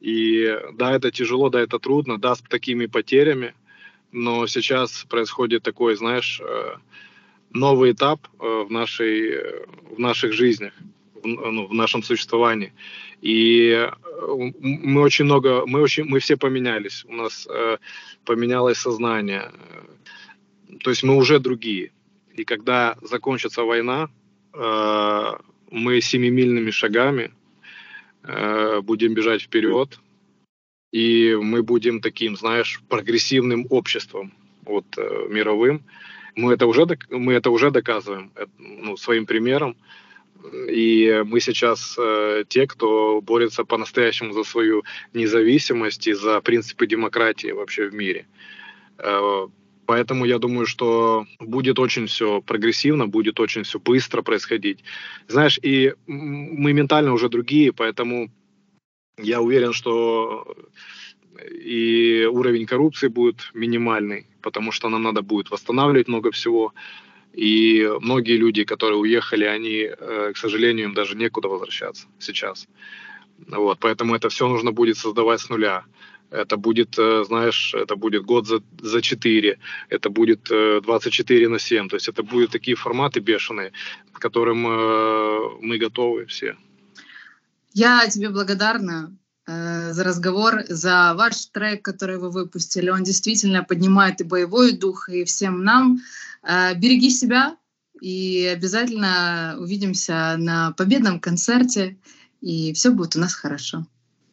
И 0.00 0.56
да, 0.72 0.92
это 0.92 1.10
тяжело, 1.10 1.50
да, 1.50 1.60
это 1.60 1.78
трудно, 1.78 2.18
да, 2.18 2.34
с 2.34 2.40
такими 2.40 2.86
потерями, 2.86 3.54
но 4.12 4.46
сейчас 4.46 5.04
происходит 5.08 5.62
такой, 5.62 5.94
знаешь, 5.94 6.40
э, 6.42 6.74
новый 7.52 7.92
этап 7.92 8.26
э, 8.40 8.64
в, 8.66 8.70
нашей, 8.70 9.36
в 9.90 9.98
наших 9.98 10.32
жизнях, 10.32 10.72
в, 11.14 11.26
ну, 11.26 11.66
в 11.66 11.74
нашем 11.74 12.02
существовании. 12.02 12.72
И 13.20 13.88
мы 14.60 15.02
очень 15.02 15.26
много, 15.26 15.66
мы 15.66 15.82
очень, 15.82 16.04
мы 16.04 16.18
все 16.20 16.36
поменялись, 16.36 17.04
у 17.06 17.12
нас 17.12 17.46
э, 17.50 17.76
поменялось 18.24 18.78
сознание, 18.78 19.50
то 20.78 20.90
есть 20.90 21.02
мы 21.02 21.16
уже 21.16 21.38
другие. 21.38 21.92
И 22.34 22.44
когда 22.44 22.96
закончится 23.02 23.62
война, 23.62 24.08
э, 24.54 25.32
мы 25.70 26.00
семимильными 26.00 26.70
шагами 26.70 27.32
э, 28.22 28.80
будем 28.80 29.14
бежать 29.14 29.42
вперед, 29.42 29.98
и 30.92 31.36
мы 31.40 31.62
будем 31.62 32.00
таким, 32.00 32.36
знаешь, 32.36 32.82
прогрессивным 32.88 33.66
обществом, 33.70 34.32
вот 34.64 34.86
э, 34.96 35.26
мировым. 35.28 35.84
Мы 36.34 36.54
это 36.54 36.66
уже, 36.66 36.86
мы 37.10 37.34
это 37.34 37.50
уже 37.50 37.70
доказываем 37.70 38.32
э, 38.34 38.46
ну, 38.58 38.96
своим 38.96 39.26
примером. 39.26 39.76
И 40.68 41.22
мы 41.26 41.40
сейчас 41.40 41.96
э, 41.98 42.44
те, 42.48 42.66
кто 42.66 43.20
борется 43.20 43.64
по-настоящему 43.64 44.32
за 44.32 44.42
свою 44.42 44.84
независимость 45.12 46.06
и 46.06 46.14
за 46.14 46.40
принципы 46.40 46.86
демократии 46.86 47.52
вообще 47.52 47.88
в 47.88 47.94
мире. 47.94 48.26
Э, 48.98 49.46
поэтому 49.90 50.24
я 50.24 50.38
думаю, 50.38 50.66
что 50.66 51.26
будет 51.40 51.80
очень 51.80 52.06
все 52.06 52.40
прогрессивно, 52.40 53.08
будет 53.08 53.40
очень 53.40 53.64
все 53.64 53.80
быстро 53.80 54.22
происходить. 54.22 54.84
Знаешь, 55.26 55.58
и 55.60 55.94
мы 56.06 56.72
ментально 56.72 57.12
уже 57.12 57.28
другие, 57.28 57.72
поэтому 57.72 58.30
я 59.18 59.40
уверен, 59.40 59.72
что 59.72 60.56
и 61.64 62.24
уровень 62.30 62.66
коррупции 62.66 63.08
будет 63.08 63.50
минимальный, 63.52 64.28
потому 64.42 64.70
что 64.70 64.88
нам 64.88 65.02
надо 65.02 65.22
будет 65.22 65.50
восстанавливать 65.50 66.06
много 66.06 66.30
всего. 66.30 66.72
И 67.32 67.90
многие 68.00 68.36
люди, 68.36 68.62
которые 68.62 68.98
уехали, 68.98 69.44
они, 69.44 69.88
э, 69.90 70.32
к 70.32 70.36
сожалению, 70.36 70.86
им 70.86 70.94
даже 70.94 71.16
некуда 71.16 71.48
возвращаться 71.48 72.06
сейчас. 72.20 72.68
Вот, 73.48 73.78
поэтому 73.80 74.14
это 74.14 74.28
все 74.28 74.46
нужно 74.46 74.70
будет 74.70 74.98
создавать 74.98 75.40
с 75.40 75.48
нуля. 75.48 75.84
Это 76.30 76.56
будет, 76.56 76.98
э, 76.98 77.24
знаешь, 77.24 77.74
это 77.74 77.96
будет 77.96 78.24
год 78.24 78.46
за, 78.46 78.60
за 78.82 79.02
4, 79.02 79.58
это 79.88 80.10
будет 80.10 80.44
24 80.44 81.44
э, 81.44 81.48
на 81.48 81.58
7. 81.58 81.88
То 81.88 81.96
есть 81.96 82.08
это 82.08 82.22
будут 82.22 82.50
такие 82.50 82.76
форматы 82.76 83.20
бешеные, 83.20 83.72
к 84.12 84.18
которым 84.18 84.62
мы 84.62 85.78
готовы 85.78 86.26
все. 86.26 86.56
Я 87.72 88.08
тебе 88.08 88.28
благодарна 88.28 89.16
за 89.46 90.04
разговор, 90.04 90.62
за 90.68 91.14
ваш 91.16 91.46
трек, 91.46 91.82
который 91.82 92.18
вы 92.18 92.30
выпустили. 92.30 92.90
Он 92.90 93.02
действительно 93.02 93.64
поднимает 93.64 94.20
и 94.20 94.24
боевой 94.24 94.72
дух, 94.72 95.08
и 95.08 95.24
всем 95.24 95.64
нам. 95.64 96.00
Э, 96.42 96.74
береги 96.74 97.10
себя 97.10 97.56
и 98.00 98.46
обязательно 98.46 99.56
увидимся 99.58 100.36
на 100.38 100.72
победном 100.72 101.20
концерте, 101.20 101.98
и 102.40 102.72
все 102.72 102.90
будет 102.90 103.16
у 103.16 103.20
нас 103.20 103.34
хорошо 103.34 103.86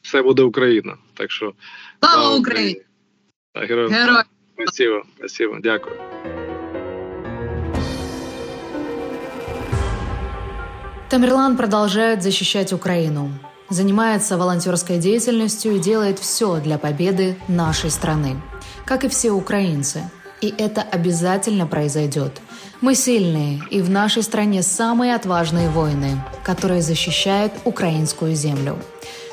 Все 0.07 0.23
буде 0.23 0.43
Україна. 0.43 0.97
Так 1.15 1.31
що 1.31 1.53
слава 2.01 2.37
Україні! 2.37 2.83
Героям. 3.55 3.93
Герой. 3.93 4.23
Спасибо, 4.55 5.03
спасибо, 5.19 5.59
дякую. 5.63 5.97
Тамерлан 11.09 11.57
продолжает 11.57 12.23
защищать 12.23 12.73
Украину, 12.73 13.31
занимается 13.71 14.39
волонтерской 14.39 14.99
деятельностью 14.99 15.77
и 15.77 15.79
делает 15.79 16.19
все 16.19 16.61
для 16.61 16.79
победы 16.79 17.37
нашей 17.49 17.91
страны, 17.91 18.41
как 18.87 19.05
и 19.05 19.09
все 19.09 19.31
украинцы – 19.31 20.21
и 20.43 20.53
это 20.59 20.83
обязательно 20.83 21.67
произойдет. 21.69 22.41
Мы 22.81 22.97
сильные, 22.97 23.61
и 23.71 23.81
в 23.81 23.89
нашей 23.89 24.25
стране 24.25 24.63
самые 24.63 25.15
отважные 25.15 25.69
воины, 25.71 26.21
которые 26.45 26.83
защищают 26.83 27.53
украинскую 27.65 28.35
землю. 28.35 28.77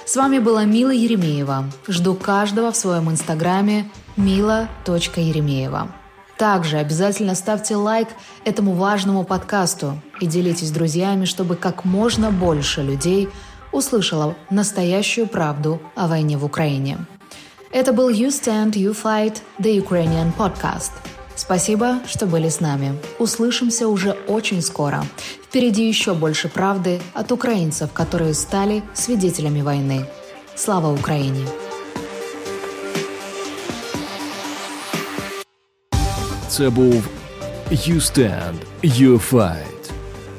С 0.07 0.17
вами 0.17 0.38
была 0.38 0.64
Мила 0.64 0.90
Еремеева. 0.90 1.64
Жду 1.88 2.14
каждого 2.14 2.73
в 2.73 2.77
своем 2.77 3.11
инстаграме 3.11 3.90
mila.еремеева. 4.19 5.88
Также 6.37 6.77
обязательно 6.77 7.35
ставьте 7.35 7.77
лайк 7.77 8.09
этому 8.45 8.75
важному 8.75 9.25
подкасту 9.25 9.99
и 10.21 10.27
делитесь 10.27 10.69
с 10.69 10.73
друзьями, 10.73 11.25
чтобы 11.25 11.57
как 11.57 11.87
можно 11.87 12.31
больше 12.31 12.83
людей 12.83 13.31
услышало 13.73 14.35
настоящую 14.51 15.27
правду 15.27 15.81
о 15.95 16.07
войне 16.07 16.37
в 16.37 16.45
Украине. 16.45 16.99
Это 17.73 17.95
был 17.95 18.11
You 18.11 18.29
Stand, 18.29 18.73
You 18.73 18.95
Fight, 18.95 19.38
The 19.59 19.83
Ukrainian 19.83 20.33
Podcast. 20.37 20.93
Спасибо, 21.36 21.99
что 22.08 22.25
были 22.25 22.49
с 22.49 22.60
нами. 22.60 22.93
Услышимся 23.17 23.88
уже 23.88 24.12
очень 24.28 24.62
скоро. 24.62 25.04
Впереди 25.43 25.88
еще 25.88 26.13
больше 26.13 26.49
правды 26.49 26.99
от 27.13 27.32
украинцев, 27.32 27.91
которые 27.93 28.34
стали 28.34 28.84
свидетелями 28.93 29.62
войны. 29.62 30.06
Слава 30.56 30.89
Украине! 30.91 31.45
Це 36.49 36.69
був 36.69 37.08
You 37.71 37.95
Stand, 37.95 38.56
You 38.84 39.32
Fight. 39.32 39.91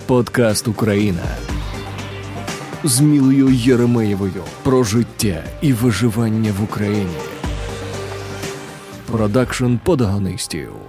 Подкаст 0.06 0.68
Україна 0.68 1.22
з 2.84 3.00
Мілою 3.00 3.50
Єремеєвою 3.50 4.44
про 4.62 4.84
життя 4.84 5.44
і 5.60 5.72
виживання 5.72 6.52
в 6.58 6.64
Україні. 6.64 7.18
Продакшн 9.06 9.74
подагонистів. 9.84 10.83